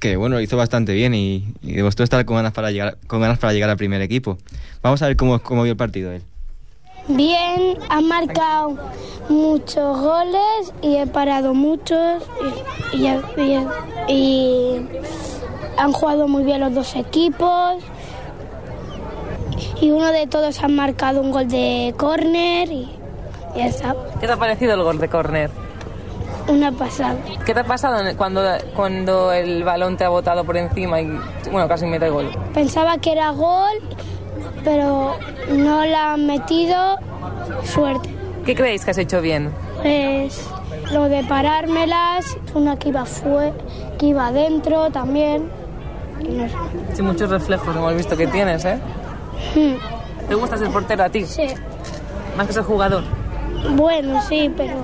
[0.00, 3.38] que bueno, hizo bastante bien y, y demostró estar con ganas para llegar, con ganas
[3.38, 4.38] para llegar al primer equipo.
[4.82, 6.22] Vamos a ver cómo, cómo vio el partido él.
[7.08, 8.78] Bien, han marcado
[9.28, 12.22] muchos goles y he parado muchos
[12.92, 14.88] y, y- y- y
[15.78, 17.76] han jugado muy bien los dos equipos
[19.80, 22.88] y uno de todos han marcado un gol de córner y
[23.54, 25.50] ya está, ¿Qué te ha parecido el gol de córner?
[26.48, 27.14] una pasada.
[27.46, 28.42] ¿Qué te ha pasado cuando,
[28.74, 31.06] cuando el balón te ha botado por encima y
[31.52, 32.30] bueno, casi mete el gol?
[32.52, 33.70] Pensaba que era gol,
[34.64, 35.14] pero
[35.50, 36.98] no la han metido,
[37.64, 38.12] suerte.
[38.44, 39.52] ¿Qué creéis que has hecho bien?
[39.82, 40.44] Pues
[40.92, 43.52] lo de parármelas, una que iba, fue,
[44.00, 45.48] que iba adentro también.
[46.20, 46.54] y no sé.
[46.94, 48.80] Sí, muchos reflejos hemos visto que tienes, ¿eh?
[49.54, 51.24] Hmm, ¿Te gusta ser portero a ti?
[51.24, 51.46] Sí.
[52.36, 53.04] Más que ser jugador.
[53.70, 54.74] Bueno, sí, pero,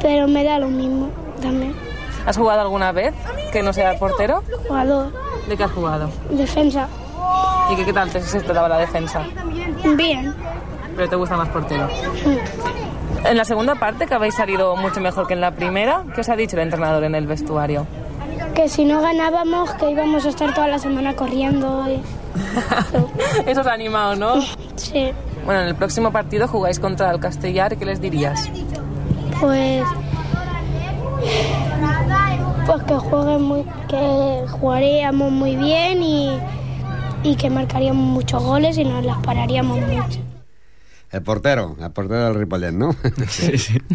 [0.00, 1.08] pero me da lo mismo
[1.40, 1.74] también.
[2.26, 3.14] ¿Has jugado alguna vez
[3.52, 4.42] que no sea portero?
[4.66, 5.12] Jugador,
[5.48, 6.10] ¿De qué has jugado?
[6.30, 6.88] defensa,
[7.70, 9.22] ¿Y qué, qué tal te, te daba la defensa?
[9.96, 10.34] bien.
[10.96, 11.86] Pero te gusta más portero.
[12.24, 13.26] Hmm.
[13.26, 16.28] En la segunda parte, que habéis salido mucho mejor que en la primera, ¿qué os
[16.28, 17.86] ha dicho el entrenador en el vestuario?
[18.54, 21.84] Que si no ganábamos, que íbamos a estar toda la semana corriendo.
[21.90, 22.00] y-
[23.50, 24.34] Eso os ha animado, ¿no?
[24.76, 25.10] Sí,
[25.46, 28.50] Bueno, en el próximo partido jugáis contra el Castellar, ¿qué les dirías?
[29.40, 29.84] pues.
[32.66, 33.64] Pues que jueguen muy.
[33.88, 36.36] que jugaríamos muy bien y,
[37.22, 40.18] y que marcaríamos muchos goles y nos las pararíamos mucho.
[41.12, 42.94] El portero, el portero del Ripollet, ¿no?
[43.28, 43.78] Sí, sí.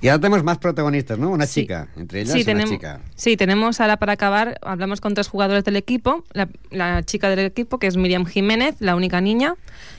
[0.00, 1.30] Y ahora tenemos más protagonistas, ¿no?
[1.30, 3.00] Una chica, entre ellas Sí, una tenemos, chica.
[3.14, 7.40] sí, tenemos ahora para acabar, hablamos con tres jugadores del equipo, la, la chica del
[7.40, 9.54] equipo que es Miriam Jiménez, la única niña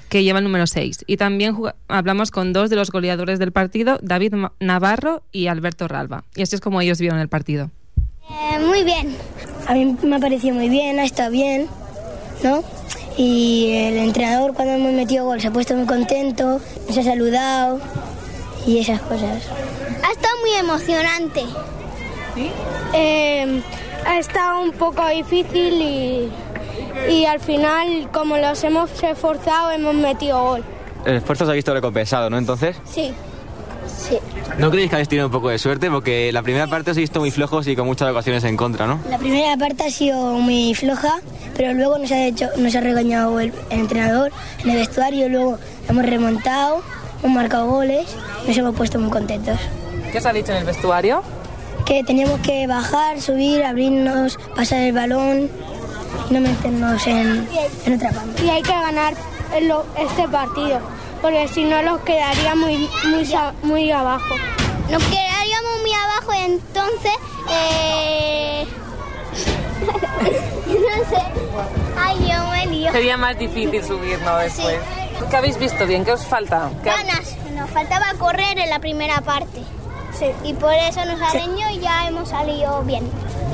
[0.09, 1.03] que lleva el número 6.
[1.07, 1.55] Y también
[1.87, 6.23] hablamos con dos de los goleadores del partido, David Navarro y Alberto Ralba.
[6.35, 7.71] Y así es como ellos vieron el partido.
[8.29, 9.15] Eh, muy bien.
[9.67, 11.67] A mí me ha parecido muy bien, ha estado bien,
[12.43, 12.63] ¿no?
[13.17, 17.81] Y el entrenador cuando hemos metido gol se ha puesto muy contento, nos ha saludado
[18.65, 19.43] y esas cosas.
[20.03, 21.43] Ha estado muy emocionante.
[22.93, 23.61] Eh,
[24.05, 26.29] ha estado un poco difícil y,
[27.09, 30.63] y al final, como los hemos esforzado, hemos metido gol.
[31.05, 32.37] El esfuerzo se ha visto recompensado, ¿no?
[32.37, 33.13] Entonces, Sí.
[33.87, 34.17] Sí.
[34.57, 35.89] ¿no creéis que habéis tenido un poco de suerte?
[35.89, 38.85] Porque la primera parte os he visto muy flojos y con muchas ocasiones en contra,
[38.85, 38.99] ¿no?
[39.09, 41.19] La primera parte ha sido muy floja,
[41.55, 44.31] pero luego nos ha, hecho, nos ha regañado el, el entrenador
[44.63, 45.57] en el vestuario, luego
[45.89, 46.81] hemos remontado,
[47.23, 48.07] hemos marcado goles,
[48.45, 49.57] nos hemos puesto muy contentos.
[50.12, 51.22] ¿Qué os ha dicho en el vestuario?
[51.86, 55.49] Que teníamos que bajar, subir, abrirnos, pasar el balón
[56.30, 57.47] y no meternos en,
[57.86, 58.41] en otra banda.
[58.43, 59.14] Y hay que ganar
[59.99, 60.80] este partido,
[61.22, 63.34] porque si no los quedaría muy, muy,
[63.64, 64.36] muy abajo.
[64.89, 67.12] Nos quedaríamos muy abajo y entonces...
[67.49, 68.68] Eh...
[70.68, 71.24] no sé.
[71.97, 72.91] Ay, yo me lío.
[72.91, 74.38] Sería más difícil subir, ¿no?
[74.38, 74.78] Después.
[75.30, 76.03] ¿Qué habéis visto bien?
[76.05, 76.70] ¿Qué os falta?
[76.84, 77.36] ¿Qué- Ganas.
[77.55, 79.62] Nos faltaba correr en la primera parte.
[80.18, 80.26] Sí.
[80.43, 83.03] Y por eso nos arañó y ya hemos salido bien.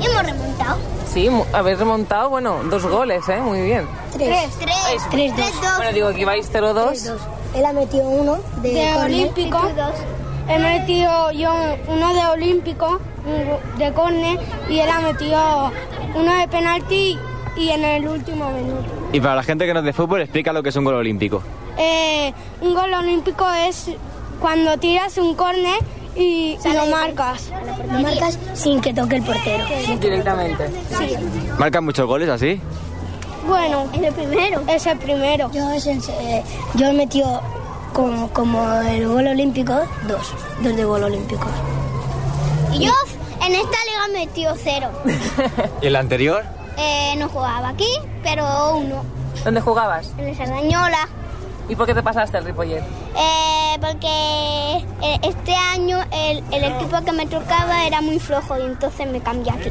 [0.00, 0.78] Y hemos remontado.
[1.12, 3.40] Sí, habéis remontado, bueno, dos goles, ¿eh?
[3.40, 3.86] Muy bien.
[4.12, 4.50] Tres.
[4.58, 4.74] Tres.
[5.10, 5.76] Tres, Tres, dos.
[5.76, 7.16] Bueno, digo que ibais 0-2.
[7.54, 9.60] Él ha metido uno de, olímpico.
[10.48, 11.52] He metido yo
[11.88, 13.00] uno de olímpico,
[13.78, 14.38] de córner,
[14.68, 15.72] y él ha metido
[16.14, 17.18] uno de penalti
[17.56, 18.84] y en el último minuto.
[19.12, 20.94] Y para la gente que no es de fútbol, explica lo que es un gol
[20.94, 21.42] olímpico.
[21.78, 23.90] Eh, un gol olímpico es
[24.40, 25.78] cuando tiras un córner
[26.16, 27.50] y lo marcas.
[27.90, 29.64] Lo marcas sin que toque el portero.
[30.00, 30.70] Directamente.
[30.98, 31.16] Sí.
[31.58, 32.60] ¿Marcan muchos goles así?
[33.46, 34.62] Bueno, es el primero.
[34.68, 35.50] Es el primero.
[35.52, 35.68] Yo,
[36.74, 37.42] yo he metido
[37.92, 39.74] como, como el gol olímpico,
[40.08, 40.32] dos.
[40.62, 41.46] Dos de gol olímpico.
[42.72, 42.92] Y yo
[43.44, 44.88] en esta liga metí cero.
[45.82, 46.44] ¿Y el anterior?
[46.76, 47.88] Eh, no jugaba aquí,
[48.22, 49.04] pero uno.
[49.44, 50.12] ¿Dónde jugabas?
[50.18, 51.08] En el Sardañola.
[51.68, 52.82] ¿Y por qué te pasaste al Ripollet?
[53.16, 58.62] Eh, porque eh, este año el, el equipo que me tocaba era muy flojo y
[58.62, 59.70] entonces me cambié aquí.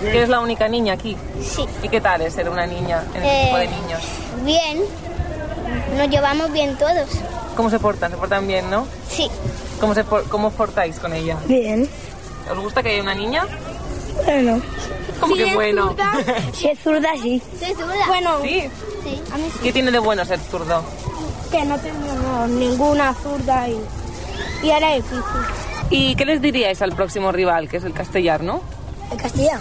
[0.00, 1.16] ¿Que eres la única niña aquí?
[1.42, 1.64] Sí.
[1.82, 4.00] ¿Y qué tal es ser una niña en el Eh, equipo de niños?
[4.44, 4.80] Bien.
[5.96, 7.08] Nos llevamos bien todos.
[7.56, 8.10] ¿Cómo se portan?
[8.10, 8.86] ¿Se portan bien, no?
[9.08, 9.30] Sí.
[9.80, 11.36] ¿Cómo, se por- cómo os portáis con ella?
[11.46, 11.88] Bien.
[12.50, 13.46] ¿Os gusta que haya una niña?
[14.24, 14.60] Bueno.
[15.20, 15.94] ¿Cómo que bueno?
[16.52, 17.42] Si es zurda, sí.
[17.58, 18.06] Soy zurda.
[18.06, 18.62] Bueno, ¿Sí?
[19.04, 19.22] Sí.
[19.32, 19.58] a mí sí.
[19.62, 20.82] ¿Qué tiene de bueno ser zurdo?
[21.50, 23.80] Que no tenemos ninguna zurda y,
[24.62, 25.20] y era difícil.
[25.90, 28.60] ¿Y qué les diríais al próximo rival, que es el Castellar, no?
[29.12, 29.60] ¿El Castilla?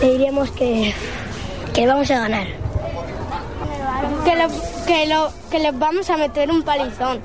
[0.00, 0.92] Le diríamos que,
[1.72, 2.46] que vamos a ganar.
[4.24, 7.20] Que, lo- que, lo, que les vamos a meter un palizón.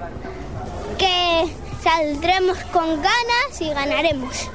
[0.97, 1.45] Que
[1.83, 4.49] saldremos con ganas y ganaremos.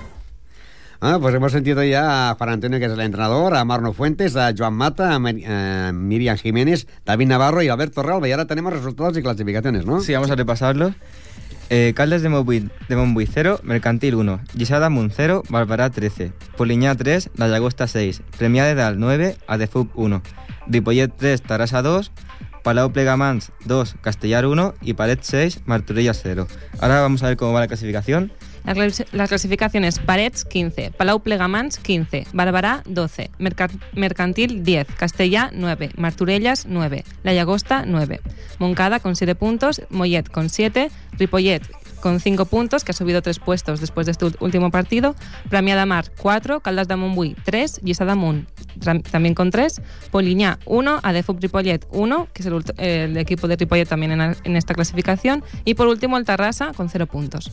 [1.06, 4.36] Ah, pues hemos sentido ya a Juan Antonio, que es el entrenador, a Marno Fuentes,
[4.36, 8.26] a Joan Mata, a, Mer- a Miriam Jiménez, David Navarro y Alberto Ralba.
[8.26, 10.00] Y ahora tenemos resultados y clasificaciones, ¿no?
[10.00, 10.94] Sí, vamos a repasarlos.
[11.68, 16.94] Eh, Caldes de Montbui, de Montbui 0, Mercantil 1, Gisada Mun 0, Barbará 13, Poliñá
[16.94, 20.22] 3, La Llagosta 6, Premià de Dalt 9, Adefub 1,
[20.68, 22.12] Ripollet 3, Tarasa 2,
[22.62, 26.46] Palau Plegamans 2, Castellar 1 y Paret 6, Martorelles 0.
[26.80, 28.32] Ahora vamos a ver cómo va la clasificación.
[28.64, 28.76] Las
[29.30, 37.04] clas- Parets 15, Palau Plegamans 15, Barbará 12, Merca- Mercantil 10, Castellá 9, Marturellas 9,
[37.22, 38.20] La Llagosta 9,
[38.58, 41.62] Moncada con 7 puntos, Mollet con 7, Ripollet
[42.00, 45.14] con 5 puntos, que ha subido 3 puestos después de este último partido.
[45.48, 46.60] Premià de Mar, 4.
[46.60, 47.80] Caldas de Montbui, 3.
[47.82, 48.46] Lliçà d'Amunt,
[49.10, 49.80] también con 3.
[50.10, 51.00] Poliñá, 1.
[51.02, 54.74] Adefub Ripollet, 1, que es el, el equipo de Ripollet también en, la- en esta
[54.74, 55.42] clasificación.
[55.64, 57.50] Y por último, el Tarrasa, con 0 puntos.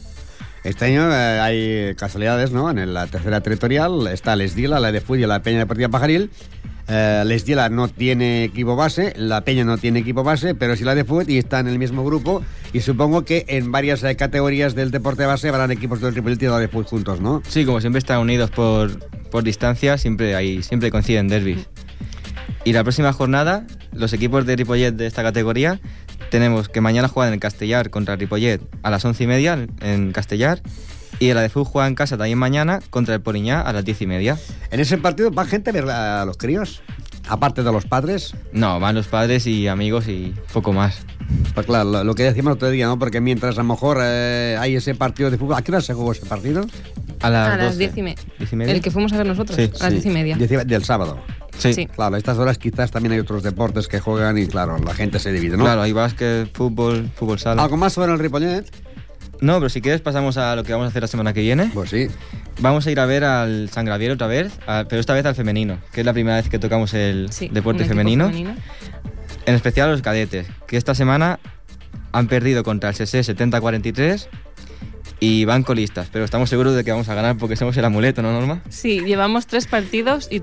[0.64, 2.70] Este año eh, hay casualidades, ¿no?
[2.70, 6.30] En la tercera territorial está el Esdila, la de Fúria y la Peña Deportiva Pajaril.
[6.88, 10.84] Eh, el Esdila no tiene equipo base, la Peña no tiene equipo base, pero sí
[10.84, 12.43] la de Fútbol y está en el mismo grupo.
[12.74, 16.45] Y supongo que en varias eh, categorías del deporte base habrán equipos del Ripollet y
[16.45, 17.41] de la de Fútbol juntos, ¿no?
[17.47, 18.99] Sí, como siempre están unidos por,
[19.30, 21.68] por distancia, siempre, hay, siempre coinciden derbis.
[22.64, 25.80] Y la próxima jornada, los equipos de Ripollet de esta categoría,
[26.32, 30.62] tenemos que mañana juegan en Castellar contra Ripollet a las once y media en Castellar.
[31.20, 34.02] Y la de Fútbol juega en casa también mañana contra el Poliñá a las diez
[34.02, 34.40] y media.
[34.72, 36.82] En ese partido va gente a ver a los críos,
[37.28, 38.34] aparte de los padres.
[38.54, 41.06] No, van los padres y amigos y poco más.
[41.54, 42.98] Pues claro, lo, lo que decíamos el otro día, ¿no?
[42.98, 45.94] Porque mientras a lo mejor eh, hay ese partido de fútbol, ¿a qué hora se
[45.94, 46.66] jugó ese partido?
[47.22, 47.78] A las, a las 12.
[47.78, 48.74] 10 y, me- ¿Diez y media?
[48.74, 50.36] El que fuimos a ver nosotros, Sí, a las 10 y media.
[50.38, 51.20] Diez y- Del sábado.
[51.58, 51.74] Sí.
[51.74, 51.86] Sí.
[51.88, 55.20] Claro, a estas horas quizás también hay otros deportes que juegan y claro, la gente
[55.20, 55.64] se divide, ¿no?
[55.66, 57.62] Claro, hay básquet, fútbol, fútbol sala.
[57.64, 58.66] ¿Algo más sobre el Ripollet?
[59.42, 61.70] No, pero si quieres pasamos a lo que vamos a hacer la semana que viene.
[61.74, 62.08] Pues sí.
[62.60, 65.36] Vamos a ir a ver al San Gabriel otra vez, a- pero esta vez al
[65.36, 68.28] femenino, que es la primera vez que tocamos el Sí, deporte femenino.
[68.28, 68.56] femenino.
[69.46, 71.39] En especial los cadetes, que esta semana
[72.12, 74.28] han perdido contra el SS 70-43
[75.20, 78.22] y van colistas, pero estamos seguros de que vamos a ganar porque somos el amuleto,
[78.22, 78.62] ¿no, Norma?
[78.70, 80.42] Sí, llevamos tres partidos y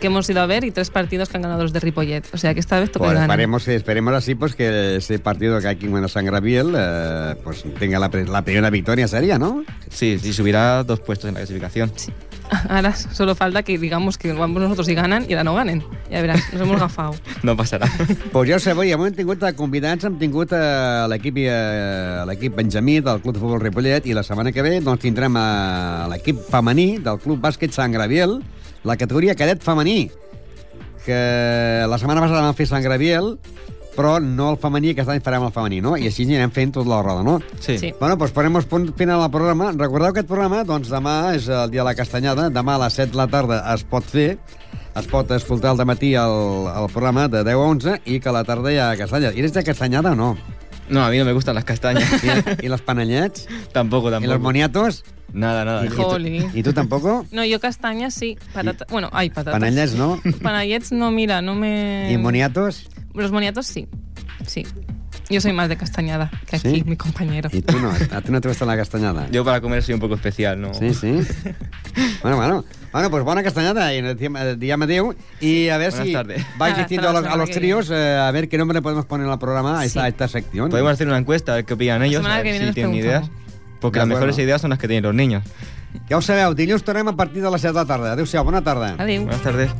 [0.00, 2.22] que hemos ido a ver y tres partidos que han ganado los de Ripollet.
[2.32, 3.30] O sea que esta vez toca Pues ganar.
[3.30, 7.64] esperemos, esperemos así pues que ese partido que hay aquí en San Gabriel eh, pues
[7.78, 9.64] tenga la, la primera victoria sería, ¿no?
[9.90, 11.92] Sí, sí, subirá dos puestos en la clasificación.
[12.68, 15.82] Ahora solo falta que digamos que vamos nosotros y ganan y ahora no ganen.
[16.10, 17.14] Ya verás, nos hemos gafado.
[17.42, 17.88] No pasará.
[18.32, 23.00] Pues ja ho sabeu, avui hem tingut convidats, hem tingut eh, l'equip eh, l'equip Benjamí
[23.00, 26.98] del Club de Futbol Ripollet i la setmana que ve doncs, tindrem eh, l'equip femení
[27.04, 28.38] del Club Bàsquet Sant Graviel,
[28.84, 30.10] la categoria cadet femení,
[31.04, 31.20] que
[31.88, 33.34] la setmana passada vam fer Sant Graviel,
[33.96, 35.94] però no el femení, aquest any farem el femení, no?
[35.96, 37.38] I així anirem fent tot la roda, no?
[37.60, 37.78] Sí.
[37.78, 37.92] Sí.
[38.00, 39.70] Bueno, doncs posarem punt final al programa.
[39.72, 43.00] Recordeu que aquest programa, doncs demà és el dia de la castanyada, demà a les
[43.00, 44.38] 7 de la tarda es pot fer,
[44.94, 48.36] es pot escoltar al matí el, el programa de 10 a 11 i que a
[48.36, 49.34] la tarda hi ha castanyada.
[49.34, 50.36] I eres de castanyada o no?
[50.88, 52.04] No, a mí no me gustan las castañas.
[52.22, 53.48] ¿Y, y los panellets?
[53.72, 54.38] tampoco, ¿Y los tampoco.
[54.40, 55.04] moniatos?
[55.32, 55.84] Nada, nada.
[55.86, 56.50] ¿Y.
[56.54, 57.26] ¿Y tú tampoco?
[57.32, 58.38] No, yo castañas sí.
[58.52, 59.54] Patata, bueno, hay patatas.
[59.54, 60.20] Panellets, no?
[60.42, 62.12] Panellets no, mira, no me...
[62.12, 62.86] ¿Y moniatos?
[63.14, 63.88] Los moniatos sí.
[64.46, 64.66] Sí.
[65.30, 66.84] Yo soy más de castañada que aquí, ¿Sí?
[66.84, 67.48] mi compañero.
[67.52, 67.90] ¿Y tú no?
[67.90, 69.26] ¿A ti no te gusta la castanyada?
[69.30, 70.74] Yo para comer soy un poco especial, ¿no?
[70.74, 71.20] Sí, sí.
[72.22, 72.64] Bueno, bueno.
[72.92, 76.46] Bueno, pues bona castanyada y diem adeu y a ver Buenas si tardes.
[76.58, 79.38] vais diciendo a los, a los críos eh, a ver qué nombre podemos poner al
[79.38, 80.04] programa a esta, Sí.
[80.06, 80.70] a esta sección.
[80.70, 83.30] Podemos hacer una encuesta a ver qué opinan ellos, a ver si tienen ideas.
[83.80, 85.42] Porque las mejores ideas son las que tienen los niños.
[86.08, 88.12] Ja ho sabeu, dilluns tornem a partir de les 7 de la tarda.
[88.12, 88.96] Adéu-siau, bona tarda.
[88.98, 89.22] Adéu.
[89.22, 89.70] Buenas tardes.